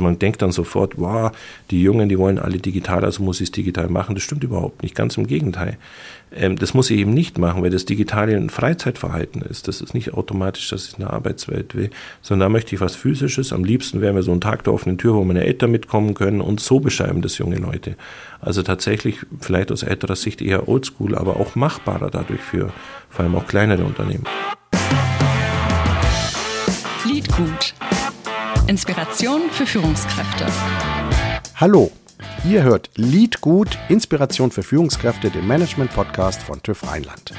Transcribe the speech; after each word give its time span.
Man 0.00 0.18
denkt 0.18 0.42
dann 0.42 0.52
sofort, 0.52 0.94
wow, 0.96 1.32
die 1.70 1.82
Jungen, 1.82 2.08
die 2.08 2.18
wollen 2.18 2.38
alle 2.38 2.58
digital, 2.58 3.04
also 3.04 3.22
muss 3.22 3.40
ich 3.40 3.48
es 3.48 3.52
digital 3.52 3.88
machen. 3.88 4.14
Das 4.14 4.24
stimmt 4.24 4.44
überhaupt 4.44 4.82
nicht, 4.82 4.94
ganz 4.94 5.16
im 5.16 5.26
Gegenteil. 5.26 5.78
Ähm, 6.32 6.56
das 6.56 6.74
muss 6.74 6.90
ich 6.90 6.98
eben 6.98 7.12
nicht 7.12 7.38
machen, 7.38 7.62
weil 7.62 7.70
das 7.70 7.84
Digitale 7.84 8.36
ein 8.36 8.50
Freizeitverhalten 8.50 9.42
ist. 9.42 9.68
Das 9.68 9.80
ist 9.80 9.94
nicht 9.94 10.14
automatisch, 10.14 10.68
dass 10.70 10.88
ich 10.88 10.96
eine 10.96 11.10
Arbeitswelt 11.10 11.74
will, 11.74 11.90
sondern 12.22 12.46
da 12.46 12.52
möchte 12.52 12.74
ich 12.74 12.80
was 12.80 12.96
Physisches. 12.96 13.52
Am 13.52 13.64
liebsten 13.64 14.00
wären 14.00 14.14
wir 14.14 14.22
so 14.22 14.32
ein 14.32 14.40
Tag 14.40 14.64
der 14.64 14.72
offenen 14.72 14.98
Tür, 14.98 15.14
wo 15.14 15.24
meine 15.24 15.44
Eltern 15.44 15.70
mitkommen 15.70 16.14
können 16.14 16.40
und 16.40 16.60
so 16.60 16.80
beschreiben 16.80 17.22
das 17.22 17.38
junge 17.38 17.56
Leute. 17.56 17.96
Also 18.40 18.62
tatsächlich 18.62 19.18
vielleicht 19.40 19.72
aus 19.72 19.82
älterer 19.82 20.16
Sicht 20.16 20.40
eher 20.40 20.68
oldschool, 20.68 21.14
aber 21.16 21.36
auch 21.36 21.56
machbarer 21.56 22.10
dadurch 22.10 22.40
für 22.40 22.72
vor 23.08 23.24
allem 23.24 23.34
auch 23.34 23.46
kleinere 23.46 23.84
Unternehmen. 23.84 24.24
Liedgut. 27.04 27.74
Inspiration 28.70 29.50
für 29.50 29.66
Führungskräfte. 29.66 30.46
Hallo, 31.56 31.90
ihr 32.48 32.62
hört 32.62 32.88
Liedgut, 32.94 33.76
Inspiration 33.88 34.52
für 34.52 34.62
Führungskräfte, 34.62 35.28
den 35.28 35.44
Management-Podcast 35.48 36.40
von 36.40 36.62
TÜV 36.62 36.86
Rheinland. 36.86 37.34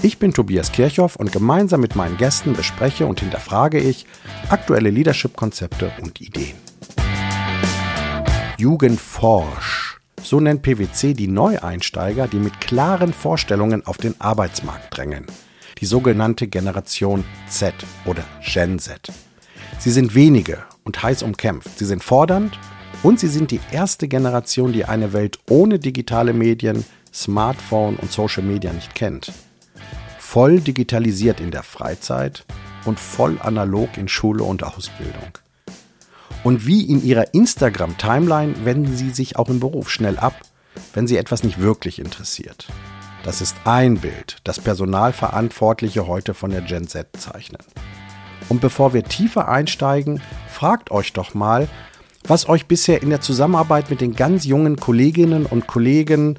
Ich 0.00 0.18
bin 0.18 0.32
Tobias 0.32 0.72
Kirchhoff 0.72 1.16
und 1.16 1.30
gemeinsam 1.30 1.82
mit 1.82 1.94
meinen 1.94 2.16
Gästen 2.16 2.54
bespreche 2.54 3.04
und 3.04 3.20
hinterfrage 3.20 3.78
ich 3.78 4.06
aktuelle 4.48 4.88
Leadership-Konzepte 4.88 5.92
und 6.00 6.22
Ideen. 6.22 6.56
Jugendforsch. 8.56 10.00
So 10.22 10.40
nennt 10.40 10.62
PwC 10.62 11.12
die 11.12 11.28
Neueinsteiger, 11.28 12.28
die 12.28 12.38
mit 12.38 12.62
klaren 12.62 13.12
Vorstellungen 13.12 13.86
auf 13.86 13.98
den 13.98 14.18
Arbeitsmarkt 14.22 14.96
drängen. 14.96 15.26
Die 15.82 15.86
sogenannte 15.86 16.46
Generation 16.46 17.26
Z 17.46 17.74
oder 18.06 18.24
Gen 18.42 18.78
Z. 18.78 19.12
Sie 19.78 19.90
sind 19.90 20.14
wenige 20.14 20.64
und 20.84 21.02
heiß 21.02 21.22
umkämpft. 21.22 21.78
Sie 21.78 21.84
sind 21.84 22.02
fordernd 22.02 22.58
und 23.02 23.20
sie 23.20 23.28
sind 23.28 23.50
die 23.50 23.60
erste 23.70 24.08
Generation, 24.08 24.72
die 24.72 24.84
eine 24.84 25.12
Welt 25.12 25.38
ohne 25.48 25.78
digitale 25.78 26.32
Medien, 26.32 26.84
Smartphone 27.12 27.96
und 27.96 28.10
Social 28.10 28.42
Media 28.42 28.72
nicht 28.72 28.94
kennt. 28.94 29.32
Voll 30.18 30.60
digitalisiert 30.60 31.40
in 31.40 31.50
der 31.50 31.62
Freizeit 31.62 32.44
und 32.84 32.98
voll 32.98 33.38
analog 33.40 33.96
in 33.96 34.08
Schule 34.08 34.44
und 34.44 34.62
Ausbildung. 34.64 35.38
Und 36.44 36.66
wie 36.66 36.82
in 36.82 37.04
ihrer 37.04 37.34
Instagram-Timeline 37.34 38.64
wenden 38.64 38.96
sie 38.96 39.10
sich 39.10 39.36
auch 39.36 39.48
im 39.48 39.60
Beruf 39.60 39.90
schnell 39.90 40.18
ab, 40.18 40.34
wenn 40.94 41.06
sie 41.06 41.16
etwas 41.16 41.42
nicht 41.42 41.60
wirklich 41.60 41.98
interessiert. 41.98 42.68
Das 43.24 43.40
ist 43.40 43.56
ein 43.64 43.98
Bild, 43.98 44.36
das 44.44 44.60
Personalverantwortliche 44.60 46.06
heute 46.06 46.34
von 46.34 46.50
der 46.50 46.60
Gen 46.60 46.86
Z 46.86 47.08
zeichnen. 47.18 47.62
Und 48.48 48.60
bevor 48.60 48.94
wir 48.94 49.04
tiefer 49.04 49.48
einsteigen, 49.48 50.20
fragt 50.48 50.90
euch 50.90 51.12
doch 51.12 51.34
mal, 51.34 51.68
was 52.24 52.48
euch 52.48 52.66
bisher 52.66 53.02
in 53.02 53.10
der 53.10 53.20
Zusammenarbeit 53.20 53.90
mit 53.90 54.00
den 54.00 54.14
ganz 54.14 54.44
jungen 54.44 54.76
Kolleginnen 54.76 55.46
und 55.46 55.66
Kollegen 55.66 56.38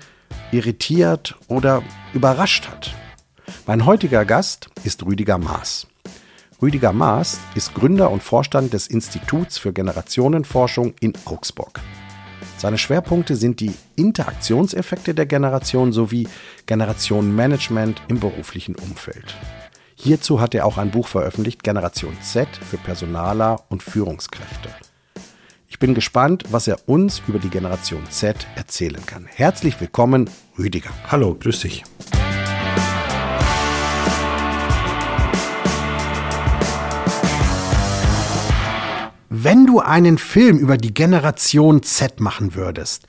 irritiert 0.52 1.36
oder 1.48 1.82
überrascht 2.14 2.68
hat. 2.68 2.94
Mein 3.66 3.86
heutiger 3.86 4.26
Gast 4.26 4.70
ist 4.84 5.06
Rüdiger 5.06 5.38
Maas. 5.38 5.88
Rüdiger 6.62 6.92
Maas 6.92 7.40
ist 7.56 7.74
Gründer 7.76 8.10
und 8.10 8.24
Vorstand 8.24 8.74
des 8.74 8.88
Instituts 8.88 9.58
für 9.58 9.74
Generationenforschung 9.74 10.96
in 11.00 11.14
Augsburg. 11.26 11.80
Seine 12.58 12.80
Schwerpunkte 12.80 13.36
sind 13.36 13.60
die 13.60 13.74
Interaktionseffekte 13.96 15.14
der 15.14 15.28
Generation 15.28 15.92
sowie 15.92 16.28
Generationenmanagement 16.66 18.02
im 18.08 18.20
beruflichen 18.20 18.74
Umfeld. 18.76 19.36
Hierzu 20.00 20.40
hat 20.40 20.54
er 20.54 20.68
auch 20.68 20.78
ein 20.78 20.92
Buch 20.92 21.08
veröffentlicht, 21.08 21.64
Generation 21.64 22.16
Z 22.22 22.48
für 22.56 22.78
Personaler 22.78 23.64
und 23.70 23.82
Führungskräfte. 23.82 24.70
Ich 25.68 25.80
bin 25.80 25.96
gespannt, 25.96 26.44
was 26.52 26.68
er 26.68 26.88
uns 26.88 27.24
über 27.28 27.40
die 27.40 27.50
Generation 27.50 28.04
Z 28.12 28.46
erzählen 28.56 29.04
kann. 29.08 29.26
Herzlich 29.26 29.82
willkommen, 29.82 30.30
Rüdiger. 30.58 30.92
Hallo, 31.08 31.36
grüß 31.40 31.62
dich. 31.62 31.84
Wenn 39.30 39.66
du 39.66 39.80
einen 39.80 40.20
Film 40.20 40.60
über 40.60 40.78
die 40.78 40.94
Generation 40.94 41.82
Z 41.82 42.20
machen 42.20 42.54
würdest, 42.54 43.08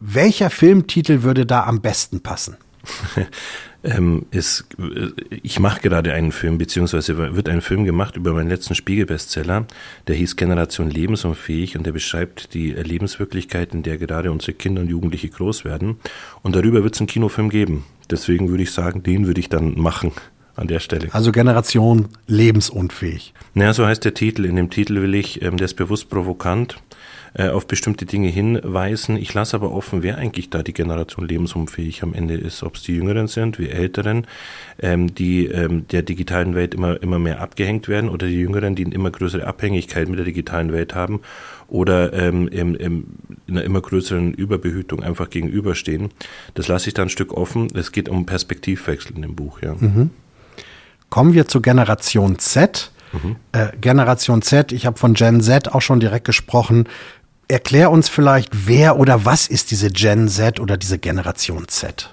welcher 0.00 0.50
Filmtitel 0.50 1.22
würde 1.22 1.46
da 1.46 1.64
am 1.64 1.80
besten 1.80 2.22
passen? 2.22 2.58
ähm, 3.86 4.26
ist, 4.30 4.66
äh, 4.78 5.10
ich 5.42 5.58
mache 5.60 5.80
gerade 5.80 6.12
einen 6.12 6.32
Film, 6.32 6.58
beziehungsweise 6.58 7.16
wird 7.34 7.48
ein 7.48 7.60
Film 7.60 7.84
gemacht 7.84 8.16
über 8.16 8.32
meinen 8.32 8.48
letzten 8.48 8.74
Spiegelbestseller, 8.74 9.66
der 10.06 10.14
hieß 10.14 10.36
Generation 10.36 10.90
lebensunfähig 10.90 11.76
und 11.76 11.86
der 11.86 11.92
beschreibt 11.92 12.52
die 12.54 12.72
Lebenswirklichkeit, 12.72 13.72
in 13.74 13.82
der 13.82 13.98
gerade 13.98 14.32
unsere 14.32 14.52
Kinder 14.52 14.82
und 14.82 14.88
Jugendliche 14.88 15.28
groß 15.28 15.64
werden. 15.64 15.96
Und 16.42 16.56
darüber 16.56 16.82
wird 16.82 16.94
es 16.94 17.00
einen 17.00 17.08
Kinofilm 17.08 17.48
geben. 17.48 17.84
Deswegen 18.10 18.48
würde 18.48 18.62
ich 18.62 18.72
sagen, 18.72 19.02
den 19.02 19.26
würde 19.26 19.40
ich 19.40 19.48
dann 19.48 19.78
machen 19.78 20.12
an 20.56 20.66
der 20.68 20.80
Stelle. 20.80 21.08
Also 21.12 21.32
Generation 21.32 22.08
lebensunfähig. 22.26 23.34
Naja, 23.54 23.72
so 23.72 23.86
heißt 23.86 24.04
der 24.04 24.14
Titel. 24.14 24.44
In 24.44 24.56
dem 24.56 24.70
Titel 24.70 25.02
will 25.02 25.14
ich, 25.14 25.42
ähm, 25.42 25.56
der 25.56 25.66
ist 25.66 25.74
bewusst 25.74 26.08
provokant, 26.08 26.76
äh, 27.34 27.50
auf 27.50 27.66
bestimmte 27.66 28.06
Dinge 28.06 28.28
hinweisen. 28.28 29.16
Ich 29.16 29.34
lasse 29.34 29.56
aber 29.56 29.72
offen, 29.72 30.02
wer 30.02 30.16
eigentlich 30.16 30.48
da 30.48 30.62
die 30.62 30.72
Generation 30.72 31.28
lebensunfähig 31.28 32.02
am 32.02 32.14
Ende 32.14 32.34
ist. 32.34 32.62
Ob 32.62 32.76
es 32.76 32.82
die 32.82 32.94
Jüngeren 32.94 33.28
sind, 33.28 33.58
wie 33.58 33.68
Älteren, 33.68 34.26
ähm, 34.80 35.14
die 35.14 35.46
ähm, 35.46 35.86
der 35.88 36.02
digitalen 36.02 36.54
Welt 36.54 36.74
immer, 36.74 37.02
immer 37.02 37.18
mehr 37.18 37.42
abgehängt 37.42 37.88
werden 37.88 38.08
oder 38.08 38.26
die 38.26 38.40
Jüngeren, 38.40 38.74
die 38.74 38.86
eine 38.86 38.94
immer 38.94 39.10
größere 39.10 39.46
Abhängigkeit 39.46 40.08
mit 40.08 40.18
der 40.18 40.24
digitalen 40.24 40.72
Welt 40.72 40.94
haben 40.94 41.20
oder 41.68 42.14
ähm, 42.14 42.48
im, 42.48 42.74
im, 42.74 43.04
in 43.46 43.56
einer 43.56 43.64
immer 43.64 43.82
größeren 43.82 44.32
Überbehütung 44.32 45.02
einfach 45.02 45.28
gegenüberstehen. 45.28 46.10
Das 46.54 46.68
lasse 46.68 46.88
ich 46.88 46.94
da 46.94 47.02
ein 47.02 47.10
Stück 47.10 47.34
offen. 47.34 47.68
Es 47.74 47.92
geht 47.92 48.08
um 48.08 48.24
Perspektivwechsel 48.24 49.14
in 49.16 49.22
dem 49.22 49.34
Buch, 49.34 49.60
ja. 49.60 49.74
Mhm. 49.74 50.10
Kommen 51.10 51.34
wir 51.34 51.46
zu 51.48 51.60
Generation 51.60 52.38
Z. 52.38 52.90
Mhm. 53.12 53.36
Äh, 53.52 53.68
Generation 53.80 54.42
Z, 54.42 54.72
ich 54.72 54.86
habe 54.86 54.98
von 54.98 55.14
Gen 55.14 55.40
Z 55.40 55.72
auch 55.74 55.82
schon 55.82 56.00
direkt 56.00 56.24
gesprochen. 56.24 56.88
Erklär 57.48 57.90
uns 57.90 58.08
vielleicht, 58.08 58.66
wer 58.66 58.98
oder 58.98 59.24
was 59.24 59.46
ist 59.46 59.70
diese 59.70 59.90
Gen 59.90 60.28
Z 60.28 60.58
oder 60.58 60.76
diese 60.76 60.98
Generation 60.98 61.68
Z? 61.68 62.10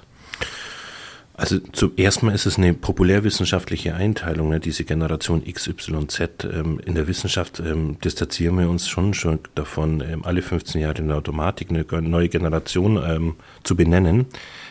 Also 1.35 1.57
zuerst 1.71 2.21
mal 2.21 2.35
ist 2.35 2.45
es 2.45 2.59
eine 2.59 2.75
populärwissenschaftliche 2.75 3.95
Einteilung, 3.95 4.49
ne, 4.49 4.59
diese 4.59 4.83
Generation 4.83 5.43
XYZ. 5.43 6.19
Ähm, 6.43 6.79
in 6.85 6.93
der 6.93 7.07
Wissenschaft 7.07 7.59
ähm, 7.59 7.97
distanzieren 7.99 8.59
wir 8.59 8.69
uns 8.69 8.87
schon, 8.87 9.15
schon 9.15 9.39
davon, 9.55 10.01
ähm, 10.01 10.23
alle 10.23 10.43
15 10.43 10.79
Jahre 10.79 10.99
in 10.99 11.07
der 11.07 11.17
Automatik 11.17 11.71
eine 11.71 11.85
neue 12.07 12.29
Generation 12.29 13.01
ähm, 13.03 13.35
zu 13.63 13.75
benennen. 13.75 14.27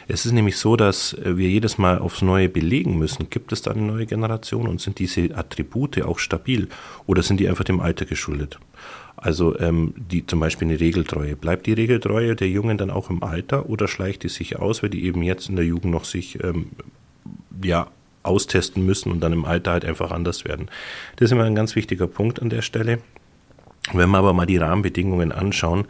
Es 0.08 0.26
ist 0.26 0.32
nämlich 0.32 0.56
so, 0.56 0.76
dass 0.76 1.14
äh, 1.14 1.36
wir 1.36 1.48
jedes 1.48 1.78
Mal 1.78 1.98
aufs 1.98 2.22
Neue 2.22 2.48
belegen 2.48 2.98
müssen, 2.98 3.30
gibt 3.30 3.52
es 3.52 3.62
da 3.62 3.70
eine 3.70 3.82
neue 3.82 4.06
Generation 4.06 4.68
und 4.68 4.80
sind 4.80 4.98
diese 4.98 5.36
Attribute 5.36 6.02
auch 6.02 6.18
stabil 6.18 6.68
oder 7.06 7.22
sind 7.22 7.40
die 7.40 7.48
einfach 7.48 7.64
dem 7.64 7.80
Alter 7.80 8.04
geschuldet? 8.04 8.58
Also 9.16 9.58
ähm, 9.60 9.94
die 9.96 10.26
zum 10.26 10.40
Beispiel 10.40 10.68
eine 10.68 10.80
Regeltreue. 10.80 11.36
Bleibt 11.36 11.66
die 11.66 11.74
Regeltreue 11.74 12.34
der 12.34 12.48
Jungen 12.48 12.78
dann 12.78 12.90
auch 12.90 13.10
im 13.10 13.22
Alter 13.22 13.68
oder 13.68 13.86
schleicht 13.86 14.24
die 14.24 14.28
sich 14.28 14.58
aus, 14.58 14.82
weil 14.82 14.90
die 14.90 15.04
eben 15.04 15.22
jetzt 15.22 15.48
in 15.48 15.56
der 15.56 15.64
Jugend 15.64 15.92
noch 15.92 16.04
sich 16.04 16.42
ähm, 16.42 16.70
ja 17.62 17.88
austesten 18.22 18.84
müssen 18.84 19.10
und 19.12 19.20
dann 19.20 19.32
im 19.32 19.44
Alter 19.44 19.72
halt 19.72 19.84
einfach 19.84 20.10
anders 20.10 20.44
werden. 20.44 20.68
Das 21.16 21.26
ist 21.26 21.32
immer 21.32 21.44
ein 21.44 21.54
ganz 21.54 21.76
wichtiger 21.76 22.06
Punkt 22.06 22.40
an 22.40 22.50
der 22.50 22.62
Stelle. 22.62 22.98
Wenn 23.92 24.10
wir 24.10 24.18
aber 24.18 24.32
mal 24.32 24.46
die 24.46 24.58
Rahmenbedingungen 24.58 25.32
anschauen, 25.32 25.86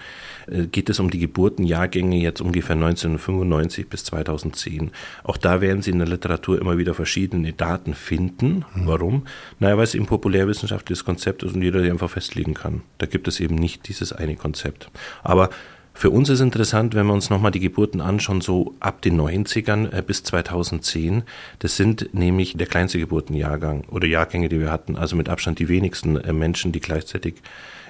äh, 0.46 0.66
geht 0.66 0.88
es 0.88 0.98
um 0.98 1.10
die 1.10 1.18
Geburtenjahrgänge 1.18 2.16
jetzt 2.16 2.40
ungefähr 2.40 2.74
1995 2.74 3.88
bis 3.88 4.04
2010. 4.04 4.92
Auch 5.24 5.36
da 5.36 5.60
werden 5.60 5.82
Sie 5.82 5.90
in 5.90 5.98
der 5.98 6.08
Literatur 6.08 6.58
immer 6.58 6.78
wieder 6.78 6.94
verschiedene 6.94 7.52
Daten 7.52 7.94
finden. 7.94 8.64
Mhm. 8.74 8.86
Warum? 8.86 9.26
Naja, 9.58 9.76
weil 9.76 9.84
es 9.84 9.94
eben 9.94 10.06
populärwissenschaftliches 10.06 11.04
Konzept 11.04 11.42
ist 11.42 11.54
und 11.54 11.62
jeder 11.62 11.82
die 11.82 11.90
einfach 11.90 12.10
festlegen 12.10 12.54
kann. 12.54 12.80
Da 12.96 13.06
gibt 13.06 13.28
es 13.28 13.40
eben 13.40 13.56
nicht 13.56 13.86
dieses 13.88 14.12
eine 14.12 14.36
Konzept. 14.36 14.90
Aber 15.22 15.50
für 15.94 16.10
uns 16.10 16.30
ist 16.30 16.40
interessant, 16.40 16.94
wenn 16.94 17.06
wir 17.06 17.12
uns 17.12 17.28
nochmal 17.28 17.50
die 17.50 17.60
Geburten 17.60 18.00
anschauen, 18.00 18.40
so 18.40 18.74
ab 18.80 19.02
den 19.02 19.20
90ern 19.20 19.92
äh, 19.92 20.02
bis 20.02 20.22
2010. 20.22 21.22
Das 21.58 21.76
sind 21.76 22.14
nämlich 22.14 22.56
der 22.56 22.66
kleinste 22.66 22.98
Geburtenjahrgang 22.98 23.84
oder 23.90 24.06
Jahrgänge, 24.06 24.48
die 24.48 24.58
wir 24.58 24.72
hatten. 24.72 24.96
Also 24.96 25.16
mit 25.16 25.28
Abstand 25.28 25.58
die 25.58 25.68
wenigsten 25.68 26.16
äh, 26.16 26.32
Menschen, 26.32 26.72
die 26.72 26.80
gleichzeitig 26.80 27.34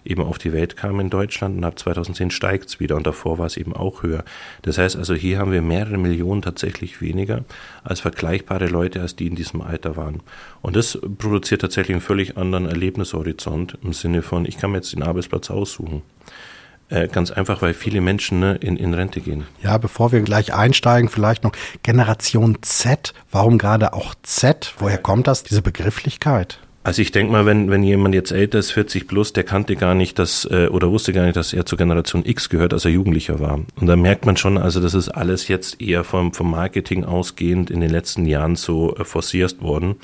eben 0.05 0.23
auf 0.23 0.39
die 0.39 0.53
Welt 0.53 0.77
kam 0.77 1.01
in 1.01 1.11
Deutschland 1.11 1.57
und 1.57 1.65
ab 1.65 1.79
2010 1.79 2.31
steigt 2.31 2.69
es 2.69 2.81
wieder 2.81 2.97
und 2.97 3.07
davor 3.07 3.39
war 3.39 3.47
es 3.47 3.57
eben 3.57 3.75
auch 3.75 4.03
höher. 4.03 4.25
Das 4.63 4.79
heißt 4.79 4.97
also, 4.97 5.15
hier 5.15 5.39
haben 5.39 5.53
wir 5.53 5.63
mehrere 5.63 5.99
Millionen 5.99 6.43
tatsächlich 6.43 7.01
weniger 7.01 7.45
als 7.85 8.01
vergleichbare 8.01 8.67
Leute, 8.67 9.01
als 9.01 9.17
die 9.17 9.27
in 9.27 9.37
diesem 9.37 9.63
Alter 9.63 9.97
waren. 9.97 10.21
Und 10.61 10.77
das 10.77 10.99
produziert 11.19 11.61
tatsächlich 11.61 11.95
einen 11.95 12.03
völlig 12.03 12.37
anderen 12.37 12.67
Erlebnishorizont 12.67 13.79
im 13.83 13.93
Sinne 13.93 14.23
von, 14.23 14.45
ich 14.47 14.59
kann 14.59 14.71
mir 14.71 14.79
jetzt 14.79 14.93
den 14.93 15.03
Arbeitsplatz 15.03 15.51
aussuchen. 15.51 16.03
Äh, 16.93 17.09
ganz 17.09 17.31
einfach, 17.31 17.63
weil 17.63 17.73
viele 17.73 18.03
Menschen 18.03 18.41
ne, 18.41 18.57
in, 18.57 18.77
in 18.77 18.93
Rente 18.93 19.23
gehen. 19.23 19.45
Ja, 19.63 19.79
bevor 19.79 20.13
wir 20.13 20.21
gleich 20.21 20.53
einsteigen, 20.53 21.09
vielleicht 21.09 21.43
noch 21.43 21.53
Generation 21.83 22.59
Z. 22.61 23.15
Warum 23.31 23.57
gerade 23.57 23.95
auch 23.95 24.15
Z? 24.23 24.75
Woher 24.77 24.99
kommt 24.99 25.27
das, 25.27 25.43
diese 25.43 25.63
Begrifflichkeit? 25.63 26.59
Also 26.85 27.01
ich 27.01 27.13
denke 27.13 27.31
mal, 27.31 27.47
wenn, 27.47 27.71
wenn 27.71 27.85
jemand 27.85 28.13
jetzt 28.15 28.33
älter 28.33 28.59
ist, 28.59 28.73
40 28.73 29.07
plus, 29.07 29.33
der 29.33 29.45
kannte 29.45 29.77
gar 29.77 29.95
nicht, 29.95 30.19
dass 30.19 30.45
äh, 30.51 30.67
oder 30.67 30.91
wusste 30.91 31.13
gar 31.13 31.25
nicht, 31.25 31.37
dass 31.37 31.53
er 31.53 31.65
zur 31.65 31.79
Generation 31.79 32.25
X 32.25 32.49
gehört, 32.49 32.73
als 32.73 32.85
er 32.85 32.91
Jugendlicher 32.91 33.39
war. 33.39 33.61
Und 33.77 33.87
da 33.87 33.95
merkt 33.95 34.27
man 34.27 34.37
schon, 34.37 34.59
also 34.59 34.81
das 34.81 34.95
ist 34.95 35.09
alles 35.09 35.47
jetzt 35.47 35.81
eher 35.81 36.03
vom, 36.03 36.33
vom 36.33 36.51
Marketing 36.51 37.05
ausgehend 37.05 37.71
in 37.71 37.81
den 37.81 37.91
letzten 37.91 38.27
Jahren 38.27 38.57
so 38.57 38.97
äh, 38.97 39.05
forciert 39.05 39.63
worden. 39.63 39.95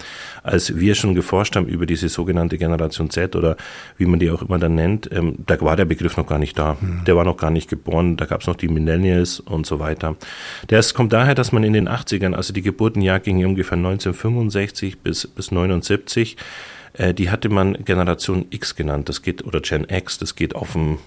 Als 0.45 0.79
wir 0.79 0.95
schon 0.95 1.17
geforscht 1.17 1.57
haben 1.57 1.67
über 1.67 1.85
diese 1.85 2.09
sogenannte 2.09 2.59
Generation 2.59 3.11
Z 3.11 3.35
oder 3.35 3.57
wie 3.97 4.07
man 4.07 4.21
die 4.21 4.31
auch 4.31 4.43
immer 4.43 4.61
dann 4.61 4.77
nennt, 4.77 5.11
ähm, 5.13 5.35
da 5.47 5.61
war 5.61 5.75
der 5.75 5.85
Begriff 5.85 6.17
noch 6.17 6.29
gar 6.29 6.39
nicht 6.39 6.57
da. 6.57 6.77
Mhm. 6.81 7.03
Der 7.07 7.17
war 7.17 7.25
noch 7.25 7.37
gar 7.37 7.51
nicht 7.51 7.69
geboren. 7.69 8.17
Da 8.17 8.27
gab 8.27 8.43
es 8.43 8.47
noch 8.47 8.57
die 8.57 8.69
Millennials 8.69 9.41
und 9.41 9.67
so 9.67 9.81
weiter. 9.81 10.15
Das 10.69 10.95
kommt 10.95 11.13
daher, 11.13 11.35
dass 11.35 11.51
man 11.51 11.65
in 11.65 11.73
den 11.73 11.89
80ern, 11.89 12.35
also 12.35 12.53
die 12.53 12.63
Geburtenjahr 12.63 13.19
ging 13.19 13.45
ungefähr 13.45 13.79
1965 13.79 15.01
bis, 15.01 15.27
bis 15.27 15.51
79, 15.51 16.37
äh, 16.99 17.15
die 17.15 17.31
hatte 17.31 17.49
man 17.49 17.75
Generation 17.85 18.47
X 18.51 18.77
genannt, 18.77 19.09
das 19.09 19.23
geht, 19.23 19.45
oder 19.45 19.61
Gen 19.61 19.87
X, 19.89 20.19
das 20.19 20.35
geht 20.35 20.55
auf 20.55 20.75
ein 20.75 20.99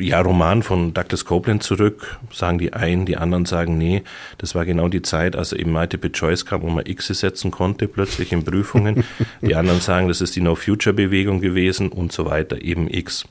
ja, 0.00 0.20
Roman 0.20 0.62
von 0.62 0.94
Douglas 0.94 1.24
Copeland 1.24 1.62
zurück, 1.62 2.18
sagen 2.32 2.58
die 2.58 2.72
einen, 2.72 3.06
die 3.06 3.16
anderen 3.16 3.46
sagen, 3.46 3.78
nee, 3.78 4.02
das 4.38 4.54
war 4.54 4.64
genau 4.64 4.88
die 4.88 5.02
Zeit, 5.02 5.34
als 5.36 5.52
eben 5.52 5.72
Multiple 5.72 6.12
Choice 6.12 6.44
kam, 6.44 6.62
wo 6.62 6.68
man 6.68 6.86
X 6.86 7.06
setzen 7.06 7.50
konnte, 7.50 7.88
plötzlich 7.88 8.32
in 8.32 8.44
Prüfungen. 8.44 9.04
die 9.40 9.54
anderen 9.54 9.80
sagen, 9.80 10.08
das 10.08 10.20
ist 10.20 10.36
die 10.36 10.40
No-Future-Bewegung 10.40 11.40
gewesen 11.40 11.88
und 11.88 12.12
so 12.12 12.26
weiter, 12.26 12.62
eben 12.62 12.88
X. 12.88 13.24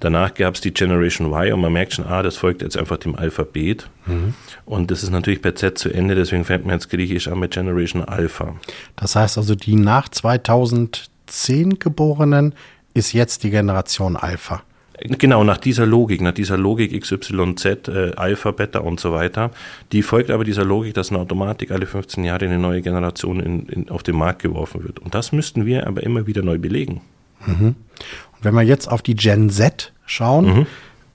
Danach 0.00 0.34
gab 0.34 0.54
es 0.54 0.60
die 0.60 0.72
Generation 0.72 1.32
Y 1.32 1.52
und 1.52 1.60
man 1.60 1.72
merkt 1.72 1.94
schon, 1.94 2.06
ah, 2.06 2.22
das 2.22 2.36
folgt 2.36 2.62
jetzt 2.62 2.76
einfach 2.76 2.98
dem 2.98 3.16
Alphabet. 3.16 3.88
Mhm. 4.06 4.34
Und 4.64 4.90
das 4.90 5.02
ist 5.02 5.10
natürlich 5.10 5.42
bei 5.42 5.52
Z 5.52 5.78
zu 5.78 5.92
Ende, 5.92 6.14
deswegen 6.14 6.44
fängt 6.44 6.64
man 6.64 6.74
jetzt 6.74 6.90
griechisch 6.90 7.28
an 7.28 7.38
mit 7.38 7.52
Generation 7.52 8.02
Alpha. 8.02 8.54
Das 8.96 9.16
heißt 9.16 9.36
also, 9.36 9.54
die 9.54 9.76
nach 9.76 10.08
2000 10.08 11.10
2010 11.26 11.78
Geborenen 11.78 12.54
ist 12.94 13.12
jetzt 13.12 13.42
die 13.42 13.50
Generation 13.50 14.16
Alpha. 14.16 14.62
Genau, 15.00 15.42
nach 15.42 15.58
dieser 15.58 15.86
Logik, 15.86 16.20
nach 16.20 16.32
dieser 16.32 16.56
Logik 16.56 16.98
XYZ, 16.98 17.88
äh, 17.88 18.12
Alpha, 18.14 18.52
Beta 18.52 18.78
und 18.78 19.00
so 19.00 19.12
weiter, 19.12 19.50
die 19.90 20.02
folgt 20.02 20.30
aber 20.30 20.44
dieser 20.44 20.64
Logik, 20.64 20.94
dass 20.94 21.10
in 21.10 21.16
Automatik 21.16 21.72
alle 21.72 21.86
15 21.86 22.22
Jahre 22.22 22.44
eine 22.44 22.58
neue 22.58 22.80
Generation 22.80 23.40
in, 23.40 23.66
in, 23.66 23.88
auf 23.88 24.04
den 24.04 24.16
Markt 24.16 24.42
geworfen 24.42 24.84
wird. 24.84 25.00
Und 25.00 25.14
das 25.14 25.32
müssten 25.32 25.66
wir 25.66 25.88
aber 25.88 26.04
immer 26.04 26.28
wieder 26.28 26.42
neu 26.42 26.58
belegen. 26.58 27.00
Mhm. 27.44 27.74
Und 27.74 28.42
wenn 28.42 28.54
wir 28.54 28.62
jetzt 28.62 28.88
auf 28.88 29.02
die 29.02 29.16
Gen 29.16 29.50
Z 29.50 29.92
schauen, 30.06 30.46
mhm. 30.46 30.66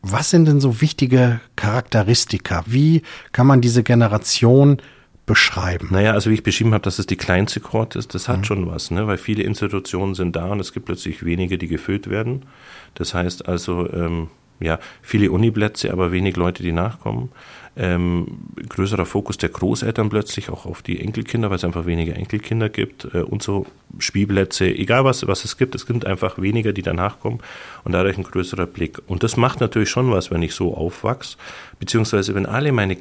was 0.02 0.30
sind 0.30 0.46
denn 0.46 0.60
so 0.60 0.82
wichtige 0.82 1.40
Charakteristika? 1.56 2.64
Wie 2.66 3.02
kann 3.32 3.48
man 3.48 3.62
diese 3.62 3.84
Generation 3.84 4.82
beschreiben? 5.30 5.90
Naja, 5.92 6.14
also 6.14 6.32
wie 6.32 6.34
ich 6.34 6.42
beschrieben 6.42 6.74
habe, 6.74 6.82
dass 6.82 6.98
es 6.98 7.06
die 7.06 7.16
kleinste 7.16 7.60
Kohorte 7.60 8.00
ist, 8.00 8.16
das 8.16 8.28
hat 8.28 8.40
mhm. 8.40 8.44
schon 8.46 8.66
was, 8.68 8.90
ne? 8.90 9.06
weil 9.06 9.20
viele 9.20 9.44
Institutionen 9.44 10.16
sind 10.16 10.36
da 10.36 10.48
und 10.48 10.60
es 10.60 10.74
gibt 10.74 10.88
plötzlich 10.88 11.24
wenige, 11.24 11.60
die 11.60 11.68
gefüllt 11.68 12.10
werden. 12.10 12.48
Das 12.96 13.14
heißt 13.14 13.48
also, 13.48 13.88
ähm, 13.94 14.30
ja, 14.60 14.80
viele 15.04 15.30
Uniplätze, 15.30 15.94
aber 15.94 16.12
wenig 16.12 16.36
Leute, 16.36 16.64
die 16.64 16.72
nachkommen. 16.72 17.30
Ähm, 17.78 18.40
größerer 18.68 19.06
Fokus 19.06 19.38
der 19.38 19.50
Großeltern 19.50 20.10
plötzlich 20.10 20.50
auch 20.50 20.66
auf 20.66 20.82
die 20.82 21.00
Enkelkinder, 21.00 21.52
weil 21.52 21.58
es 21.58 21.64
einfach 21.64 21.86
weniger 21.86 22.16
Enkelkinder 22.16 22.68
gibt 22.68 23.08
äh, 23.14 23.20
und 23.20 23.44
so 23.44 23.68
Spielplätze, 24.00 24.66
egal 24.66 25.06
was, 25.06 25.28
was 25.28 25.46
es 25.46 25.58
gibt, 25.58 25.76
es 25.76 25.86
gibt 25.86 26.06
einfach 26.08 26.42
weniger, 26.42 26.74
die 26.74 26.82
danach 26.82 27.20
kommen 27.20 27.40
und 27.84 27.92
dadurch 27.92 28.18
ein 28.18 28.24
größerer 28.24 28.66
Blick. 28.66 28.98
Und 29.06 29.22
das 29.22 29.38
macht 29.38 29.62
natürlich 29.62 29.92
schon 29.92 30.12
was, 30.12 30.32
wenn 30.32 30.42
ich 30.42 30.56
so 30.56 30.76
aufwachse, 30.76 31.38
beziehungsweise 31.80 32.34
wenn 32.34 32.48
alle 32.48 32.72
meine 32.72 32.98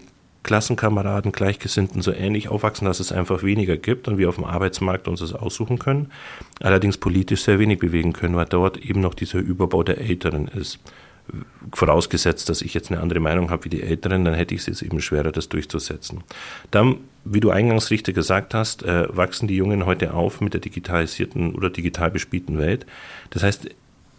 Klassenkameraden, 0.49 1.31
Gleichgesinnten 1.31 2.01
so 2.01 2.11
ähnlich 2.11 2.49
aufwachsen, 2.49 2.87
dass 2.87 3.01
es 3.01 3.13
einfach 3.13 3.43
weniger 3.43 3.77
gibt 3.77 4.09
und 4.09 4.17
wir 4.17 4.31
auf 4.31 4.37
dem 4.37 4.47
Arbeitsmarkt 4.47 5.07
uns 5.07 5.21
das 5.21 5.35
aussuchen 5.35 5.79
können, 5.79 6.11
allerdings 6.61 6.97
politisch 6.97 7.43
sehr 7.43 7.59
wenig 7.59 7.79
bewegen 7.79 8.15
können, 8.15 8.35
weil 8.35 8.47
dort 8.47 8.79
eben 8.79 9.03
noch 9.03 9.13
dieser 9.13 9.41
Überbau 9.41 9.83
der 9.83 9.99
Älteren 9.99 10.49
ist. 10.49 10.79
Vorausgesetzt, 11.75 12.49
dass 12.49 12.63
ich 12.63 12.73
jetzt 12.73 12.91
eine 12.91 13.03
andere 13.03 13.21
Meinung 13.21 13.51
habe 13.51 13.67
wie 13.67 13.69
die 13.69 13.83
Älteren, 13.83 14.25
dann 14.25 14.33
hätte 14.33 14.55
ich 14.55 14.63
es 14.63 14.67
jetzt 14.69 14.81
eben 14.81 15.03
schwerer, 15.03 15.33
das 15.33 15.51
durchzusetzen. 15.51 16.25
Dann, 16.71 16.97
wie 17.27 17.41
du 17.41 17.51
eingangs 17.51 17.91
richtig 17.91 18.15
gesagt 18.15 18.55
hast, 18.55 18.85
äh, 18.85 19.15
wachsen 19.15 19.49
die 19.49 19.57
Jungen 19.57 19.85
heute 19.85 20.15
auf 20.15 20.41
mit 20.41 20.55
der 20.55 20.63
digitalisierten 20.63 21.55
oder 21.55 21.69
digital 21.69 22.11
bespielten 22.11 22.57
Welt. 22.57 22.87
Das 23.29 23.43
heißt, 23.43 23.69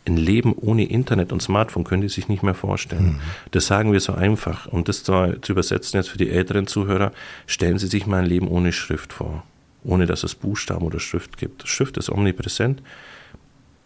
ein 0.09 0.17
Leben 0.17 0.53
ohne 0.53 0.85
Internet 0.85 1.31
und 1.31 1.41
Smartphone 1.41 1.83
können 1.83 2.01
die 2.01 2.09
sich 2.09 2.27
nicht 2.27 2.43
mehr 2.43 2.53
vorstellen. 2.53 3.03
Mhm. 3.03 3.19
Das 3.51 3.67
sagen 3.67 3.93
wir 3.93 3.99
so 3.99 4.13
einfach. 4.13 4.67
Um 4.67 4.83
das 4.83 5.03
zu 5.03 5.35
übersetzen 5.47 5.97
jetzt 5.97 6.09
für 6.09 6.17
die 6.17 6.29
älteren 6.29 6.67
Zuhörer, 6.67 7.11
stellen 7.47 7.77
Sie 7.77 7.87
sich 7.87 8.05
mal 8.05 8.19
ein 8.19 8.25
Leben 8.25 8.47
ohne 8.47 8.73
Schrift 8.73 9.13
vor. 9.13 9.43
Ohne 9.83 10.05
dass 10.05 10.23
es 10.23 10.35
Buchstaben 10.35 10.85
oder 10.85 10.99
Schrift 10.99 11.37
gibt. 11.37 11.67
Schrift 11.67 11.97
ist 11.97 12.09
omnipräsent. 12.09 12.81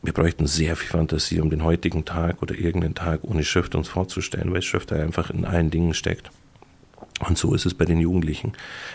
Wir 0.02 0.14
bräuchten 0.14 0.48
sehr 0.48 0.76
viel 0.76 0.90
Fantasie, 0.90 1.40
um 1.40 1.50
den 1.50 1.64
heutigen 1.64 2.04
Tag 2.04 2.42
oder 2.42 2.56
irgendeinen 2.56 2.96
Tag 2.96 3.24
ohne 3.24 3.44
Schrift 3.44 3.76
uns 3.76 3.88
vorzustellen, 3.88 4.52
weil 4.52 4.62
Schrift 4.62 4.92
einfach 4.92 5.30
in 5.30 5.46
allen 5.46 5.70
Dingen 5.70 5.94
steckt. 5.94 6.30
Und 7.20 7.38
so 7.38 7.54
ist 7.54 7.66
es 7.66 7.74
bei 7.74 7.86
den 7.86 8.00
Jugendlichen. 8.00 8.54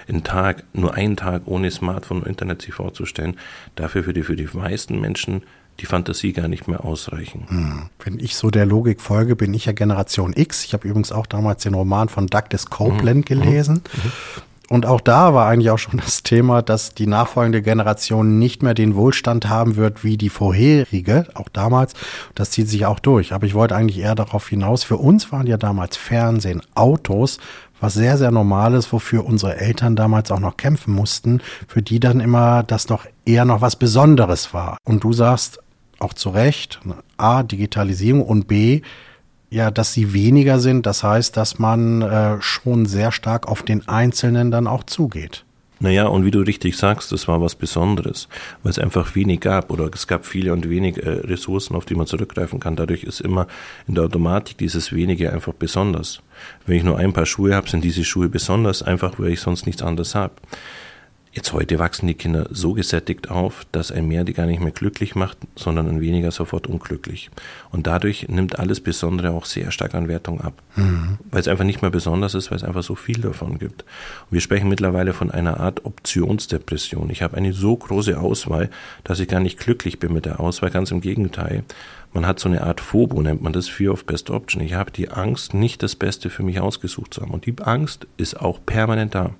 Ein 0.09 0.25
Tag, 0.25 0.65
nur 0.73 0.95
einen 0.95 1.17
Tag 1.17 1.43
ohne 1.47 1.71
Smartphone 1.71 2.21
und 2.21 2.27
Internet 2.27 2.63
sich 2.63 2.75
vorzustellen, 2.75 3.39
dafür 3.75 4.05
für 4.05 4.13
die, 4.13 4.23
für 4.23 4.37
die 4.37 4.49
meisten 4.53 5.01
Menschen 5.01 5.43
die 5.81 5.87
Fantasie 5.87 6.33
gar 6.33 6.49
nicht 6.49 6.69
mehr 6.69 6.85
ausreichen. 6.85 7.47
Hm. 7.49 7.83
Wenn 8.05 8.19
ich 8.19 8.37
so 8.37 8.51
der 8.51 8.67
Logik 8.67 9.01
folge, 9.01 9.37
bin 9.37 9.55
ich 9.55 9.67
ja 9.67 9.73
Generation 9.73 10.33
X. 10.35 10.65
Ich 10.65 10.73
habe 10.73 10.89
übrigens 10.89 11.13
auch 11.13 11.27
damals 11.27 11.63
den 11.63 11.75
Roman 11.75 12.09
von 12.09 12.27
Douglas 12.27 12.67
Copeland 12.67 13.19
mhm. 13.19 13.25
gelesen. 13.25 13.75
Mhm. 13.75 14.13
Und 14.71 14.85
auch 14.85 15.01
da 15.01 15.33
war 15.33 15.49
eigentlich 15.49 15.71
auch 15.71 15.79
schon 15.79 15.99
das 15.99 16.23
Thema, 16.23 16.61
dass 16.61 16.93
die 16.93 17.07
nachfolgende 17.07 17.63
Generation 17.63 18.39
nicht 18.39 18.63
mehr 18.63 18.75
den 18.75 18.95
Wohlstand 18.95 19.49
haben 19.49 19.77
wird 19.77 20.05
wie 20.05 20.19
die 20.19 20.29
vorherige, 20.29 21.27
auch 21.35 21.49
damals. 21.49 21.95
Das 22.35 22.51
zieht 22.51 22.69
sich 22.69 22.85
auch 22.85 22.99
durch. 22.99 23.33
Aber 23.33 23.47
ich 23.47 23.55
wollte 23.55 23.75
eigentlich 23.75 23.99
eher 23.99 24.15
darauf 24.15 24.47
hinaus, 24.49 24.85
für 24.85 24.99
uns 24.99 25.33
waren 25.33 25.47
ja 25.47 25.57
damals 25.57 25.97
Fernsehen, 25.97 26.61
Autos, 26.75 27.39
was 27.81 27.95
sehr, 27.95 28.19
sehr 28.19 28.31
normal 28.31 28.75
ist, 28.75 28.93
wofür 28.93 29.25
unsere 29.25 29.57
Eltern 29.57 29.97
damals 29.97 30.31
auch 30.31 30.41
noch 30.41 30.57
kämpfen 30.57 30.93
mussten, 30.93 31.41
für 31.67 31.81
die 31.81 32.01
dann 32.01 32.21
immer 32.21 32.63
das 32.63 32.87
doch 32.87 33.07
eher 33.25 33.45
noch 33.45 33.61
was 33.61 33.77
Besonderes 33.77 34.53
war. 34.53 34.77
Und 34.85 35.05
du 35.05 35.13
sagst, 35.13 35.61
auch 35.99 36.15
zu 36.15 36.31
Recht, 36.31 36.81
A, 37.17 37.43
Digitalisierung 37.43 38.23
und 38.23 38.49
B, 38.49 38.83
ja, 39.51 39.71
dass 39.71 39.93
sie 39.93 40.13
weniger 40.13 40.61
sind. 40.61 40.87
Das 40.87 41.03
heißt, 41.03 41.37
dass 41.37 41.59
man 41.59 42.03
äh, 42.03 42.37
schon 42.41 42.87
sehr 42.87 43.13
stark 43.13 43.49
auf 43.49 43.63
den 43.63 43.89
Einzelnen 43.89 44.51
dann 44.51 44.67
auch 44.67 44.85
zugeht. 44.85 45.45
Naja, 45.81 46.09
und 46.09 46.25
wie 46.25 46.33
du 46.33 46.41
richtig 46.41 46.77
sagst, 46.77 47.13
das 47.13 47.29
war 47.29 47.41
was 47.41 47.55
Besonderes, 47.55 48.29
weil 48.63 48.71
es 48.71 48.81
einfach 48.81 49.15
wenig 49.15 49.41
gab 49.41 49.71
oder 49.71 49.89
es 49.95 50.09
gab 50.09 50.27
viele 50.27 50.53
und 50.53 50.69
wenig 50.69 50.99
äh, 50.99 51.09
Ressourcen, 51.09 51.77
auf 51.77 51.85
die 51.85 51.95
man 51.95 52.07
zurückgreifen 52.07 52.59
kann. 52.59 52.75
Dadurch 52.75 53.05
ist 53.05 53.21
immer 53.21 53.47
in 53.87 53.95
der 53.95 54.05
Automatik 54.05 54.59
dieses 54.59 54.93
wenige 54.93 55.33
einfach 55.33 55.53
besonders. 55.53 56.21
Wenn 56.67 56.79
ich 56.79 56.83
nur 56.83 56.99
ein 56.99 57.13
paar 57.13 57.27
Schuhe 57.27 57.55
habe, 57.55 57.71
sind 57.71 57.85
diese 57.85 58.05
Schuhe 58.05 58.29
besonders, 58.29 58.83
einfach 58.83 59.21
weil 59.21 59.31
ich 59.31 59.41
sonst 59.41 59.67
nichts 59.67 59.83
anderes 59.83 60.17
habe. 60.17 60.35
Jetzt 61.33 61.53
heute 61.53 61.79
wachsen 61.79 62.07
die 62.07 62.15
Kinder 62.15 62.47
so 62.51 62.73
gesättigt 62.73 63.31
auf, 63.31 63.67
dass 63.71 63.93
ein 63.93 64.09
mehr 64.09 64.25
die 64.25 64.33
gar 64.33 64.47
nicht 64.47 64.61
mehr 64.61 64.73
glücklich 64.73 65.15
macht, 65.15 65.39
sondern 65.57 65.89
ein 65.89 66.01
weniger 66.01 66.31
sofort 66.31 66.67
unglücklich. 66.67 67.31
Und 67.71 67.87
dadurch 67.87 68.29
nimmt 68.29 68.59
alles 68.59 68.81
Besondere 68.81 69.31
auch 69.31 69.45
sehr 69.45 69.71
stark 69.71 69.95
an 69.95 70.09
Wertung 70.09 70.41
ab. 70.41 70.63
Mhm. 70.77 71.19
Weil 71.31 71.41
es 71.41 71.49
einfach 71.49 71.65
nicht 71.65 71.83
mehr 71.83 71.91
besonders 71.91 72.35
ist, 72.35 72.51
weil 72.51 72.57
es 72.57 72.65
einfach 72.65 72.83
so 72.83 72.95
viel 72.95 73.21
davon 73.21 73.59
gibt. 73.59 73.83
Und 73.83 74.33
wir 74.33 74.41
sprechen 74.41 74.69
mittlerweile 74.69 75.13
von 75.13 75.31
einer 75.31 75.61
Art 75.61 75.85
Optionsdepression. 75.85 77.11
Ich 77.11 77.23
habe 77.23 77.37
eine 77.37 77.53
so 77.53 77.77
große 77.77 78.19
Auswahl, 78.19 78.71
dass 79.05 79.21
ich 79.21 79.29
gar 79.29 79.41
nicht 79.41 79.59
glücklich 79.59 79.99
bin 79.99 80.13
mit 80.15 80.25
der 80.25 80.41
Auswahl. 80.41 80.71
Ganz 80.71 80.91
im 80.91 81.01
Gegenteil. 81.01 81.65
Man 82.13 82.27
hat 82.27 82.41
so 82.41 82.49
eine 82.49 82.63
Art 82.63 82.81
Phobo, 82.81 83.21
nennt 83.21 83.43
man 83.43 83.53
das 83.53 83.69
Fear 83.69 83.93
of 83.93 84.07
Best 84.07 84.31
Option. 84.31 84.63
Ich 84.63 84.73
habe 84.73 84.91
die 84.91 85.11
Angst, 85.11 85.53
nicht 85.53 85.83
das 85.83 85.95
Beste 85.95 86.31
für 86.31 86.43
mich 86.43 86.59
ausgesucht 86.59 87.13
zu 87.13 87.21
haben. 87.21 87.33
Und 87.33 87.45
die 87.45 87.55
Angst 87.63 88.07
ist 88.17 88.41
auch 88.41 88.61
permanent 88.65 89.15
da. 89.15 89.35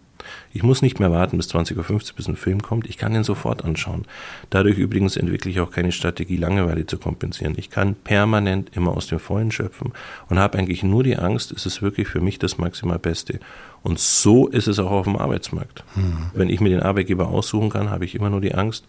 Ich 0.53 0.63
muss 0.63 0.83
nicht 0.83 1.01
mehr 1.01 1.11
warten 1.11 1.37
bis 1.37 1.49
20.50 1.55 1.77
Uhr, 1.77 2.01
bis 2.17 2.29
ein 2.29 2.37
Film 2.37 2.63
kommt. 2.63 2.89
Ich 2.89 2.99
kann 2.99 3.15
ihn 3.15 3.25
sofort 3.25 3.65
anschauen. 3.65 4.05
Dadurch 4.51 4.79
übrigens 4.79 5.17
entwickle 5.17 5.51
ich 5.51 5.61
auch 5.61 5.71
keine 5.71 5.93
Strategie, 5.93 6.37
Langeweile 6.37 6.87
zu 6.87 6.99
kompensieren. 6.99 7.55
Ich 7.57 7.71
kann 7.71 7.95
permanent 7.95 8.71
immer 8.75 8.97
aus 8.97 9.07
dem 9.07 9.19
Vollen 9.19 9.51
schöpfen 9.51 9.93
und 10.29 10.39
habe 10.39 10.59
eigentlich 10.59 10.83
nur 10.83 11.03
die 11.03 11.17
Angst, 11.17 11.53
ist 11.53 11.67
es 11.67 11.83
wirklich 11.83 12.09
für 12.09 12.21
mich 12.21 12.39
das 12.39 12.59
maximal 12.59 12.99
Beste. 12.99 13.41
Und 13.83 13.99
so 13.99 14.49
ist 14.49 14.67
es 14.67 14.79
auch 14.79 14.91
auf 14.91 15.05
dem 15.05 15.17
Arbeitsmarkt. 15.17 15.85
Mhm. 15.95 16.31
Wenn 16.35 16.49
ich 16.49 16.61
mir 16.61 16.71
den 16.71 16.83
Arbeitgeber 16.83 17.29
aussuchen 17.29 17.71
kann, 17.71 17.91
habe 17.91 18.05
ich 18.05 18.15
immer 18.15 18.31
nur 18.31 18.41
die 18.41 18.55
Angst, 18.55 18.85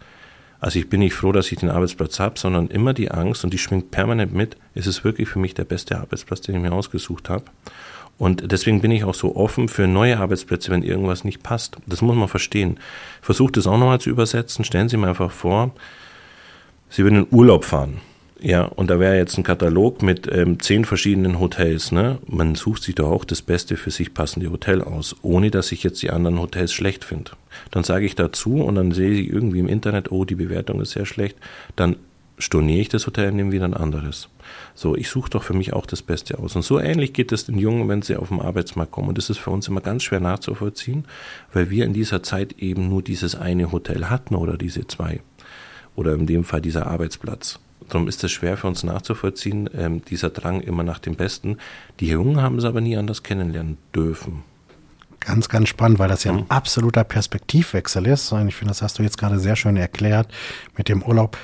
also 0.60 0.78
ich 0.78 0.90
bin 0.90 1.00
nicht 1.00 1.14
froh, 1.14 1.32
dass 1.32 1.50
ich 1.50 1.58
den 1.58 1.70
Arbeitsplatz 1.70 2.20
habe, 2.20 2.38
sondern 2.38 2.68
immer 2.68 2.92
die 2.92 3.10
Angst 3.10 3.44
und 3.44 3.52
die 3.52 3.58
schwingt 3.58 3.90
permanent 3.90 4.34
mit, 4.34 4.56
ist 4.74 4.86
es 4.86 5.04
wirklich 5.04 5.28
für 5.28 5.38
mich 5.38 5.54
der 5.54 5.64
beste 5.64 5.98
Arbeitsplatz, 5.98 6.42
den 6.42 6.54
ich 6.54 6.60
mir 6.60 6.72
ausgesucht 6.72 7.30
habe. 7.30 7.44
Und 8.20 8.52
deswegen 8.52 8.82
bin 8.82 8.90
ich 8.90 9.04
auch 9.04 9.14
so 9.14 9.34
offen 9.34 9.66
für 9.68 9.86
neue 9.86 10.18
Arbeitsplätze, 10.18 10.70
wenn 10.70 10.82
irgendwas 10.82 11.24
nicht 11.24 11.42
passt. 11.42 11.78
Das 11.86 12.02
muss 12.02 12.14
man 12.14 12.28
verstehen. 12.28 12.78
Versucht 13.22 13.56
es 13.56 13.66
auch 13.66 13.78
nochmal 13.78 13.98
zu 13.98 14.10
übersetzen. 14.10 14.62
Stellen 14.62 14.90
Sie 14.90 14.98
mir 14.98 15.08
einfach 15.08 15.30
vor, 15.30 15.70
Sie 16.90 17.02
würden 17.02 17.20
in 17.20 17.26
Urlaub 17.30 17.64
fahren. 17.64 18.02
Ja, 18.38 18.64
und 18.64 18.90
da 18.90 19.00
wäre 19.00 19.16
jetzt 19.16 19.38
ein 19.38 19.42
Katalog 19.42 20.02
mit 20.02 20.28
ähm, 20.30 20.60
zehn 20.60 20.84
verschiedenen 20.84 21.40
Hotels. 21.40 21.92
Ne? 21.92 22.18
Man 22.26 22.56
sucht 22.56 22.82
sich 22.82 22.94
doch 22.94 23.10
auch 23.10 23.24
das 23.24 23.40
Beste 23.40 23.78
für 23.78 23.90
sich 23.90 24.12
passende 24.12 24.50
Hotel 24.50 24.82
aus, 24.82 25.16
ohne 25.22 25.50
dass 25.50 25.72
ich 25.72 25.82
jetzt 25.82 26.02
die 26.02 26.10
anderen 26.10 26.40
Hotels 26.40 26.74
schlecht 26.74 27.06
finde. 27.06 27.30
Dann 27.70 27.84
sage 27.84 28.04
ich 28.04 28.16
dazu 28.16 28.56
und 28.56 28.74
dann 28.74 28.92
sehe 28.92 29.12
ich 29.12 29.32
irgendwie 29.32 29.60
im 29.60 29.68
Internet, 29.68 30.12
oh, 30.12 30.26
die 30.26 30.34
Bewertung 30.34 30.82
ist 30.82 30.90
sehr 30.90 31.06
schlecht. 31.06 31.38
Dann 31.74 31.96
storniere 32.38 32.82
ich 32.82 32.90
das 32.90 33.06
Hotel 33.06 33.30
und 33.30 33.36
nehme 33.36 33.52
wieder 33.52 33.64
ein 33.64 33.72
anderes. 33.72 34.28
So, 34.80 34.96
ich 34.96 35.10
suche 35.10 35.28
doch 35.28 35.42
für 35.42 35.52
mich 35.52 35.74
auch 35.74 35.84
das 35.84 36.00
Beste 36.00 36.38
aus. 36.38 36.56
Und 36.56 36.62
so 36.62 36.80
ähnlich 36.80 37.12
geht 37.12 37.32
es 37.32 37.44
den 37.44 37.58
Jungen, 37.58 37.86
wenn 37.90 38.00
sie 38.00 38.16
auf 38.16 38.30
den 38.30 38.40
Arbeitsmarkt 38.40 38.90
kommen. 38.90 39.10
Und 39.10 39.18
das 39.18 39.28
ist 39.28 39.36
für 39.36 39.50
uns 39.50 39.68
immer 39.68 39.82
ganz 39.82 40.04
schwer 40.04 40.20
nachzuvollziehen, 40.20 41.04
weil 41.52 41.68
wir 41.68 41.84
in 41.84 41.92
dieser 41.92 42.22
Zeit 42.22 42.54
eben 42.60 42.88
nur 42.88 43.02
dieses 43.02 43.34
eine 43.34 43.72
Hotel 43.72 44.06
hatten 44.06 44.34
oder 44.34 44.56
diese 44.56 44.86
zwei. 44.86 45.20
Oder 45.96 46.14
in 46.14 46.24
dem 46.24 46.44
Fall 46.44 46.62
dieser 46.62 46.86
Arbeitsplatz. 46.86 47.60
Darum 47.90 48.08
ist 48.08 48.24
es 48.24 48.32
schwer 48.32 48.56
für 48.56 48.68
uns 48.68 48.82
nachzuvollziehen, 48.82 49.68
ähm, 49.76 50.02
dieser 50.02 50.30
Drang 50.30 50.62
immer 50.62 50.82
nach 50.82 50.98
dem 50.98 51.14
Besten. 51.14 51.58
Die 52.00 52.08
Jungen 52.08 52.40
haben 52.40 52.56
es 52.56 52.64
aber 52.64 52.80
nie 52.80 52.96
anders 52.96 53.22
kennenlernen 53.22 53.76
dürfen. 53.94 54.44
Ganz, 55.18 55.50
ganz 55.50 55.68
spannend, 55.68 55.98
weil 55.98 56.08
das 56.08 56.24
ja 56.24 56.32
ein 56.32 56.38
mhm. 56.38 56.46
absoluter 56.48 57.04
Perspektivwechsel 57.04 58.06
ist. 58.06 58.32
Und 58.32 58.48
ich 58.48 58.54
finde, 58.54 58.70
das 58.70 58.80
hast 58.80 58.98
du 58.98 59.02
jetzt 59.02 59.18
gerade 59.18 59.40
sehr 59.40 59.56
schön 59.56 59.76
erklärt 59.76 60.32
mit 60.74 60.88
dem 60.88 61.02
Urlaub. 61.02 61.36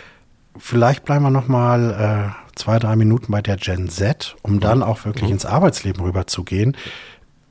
Vielleicht 0.58 1.04
bleiben 1.04 1.24
wir 1.24 1.30
noch 1.30 1.48
mal 1.48 2.32
äh, 2.34 2.56
zwei, 2.56 2.78
drei 2.78 2.96
Minuten 2.96 3.32
bei 3.32 3.42
der 3.42 3.56
Gen 3.56 3.88
Z, 3.88 4.36
um 4.42 4.60
dann 4.60 4.82
auch 4.82 5.04
wirklich 5.04 5.28
mhm. 5.28 5.34
ins 5.34 5.46
Arbeitsleben 5.46 6.02
rüberzugehen. 6.02 6.76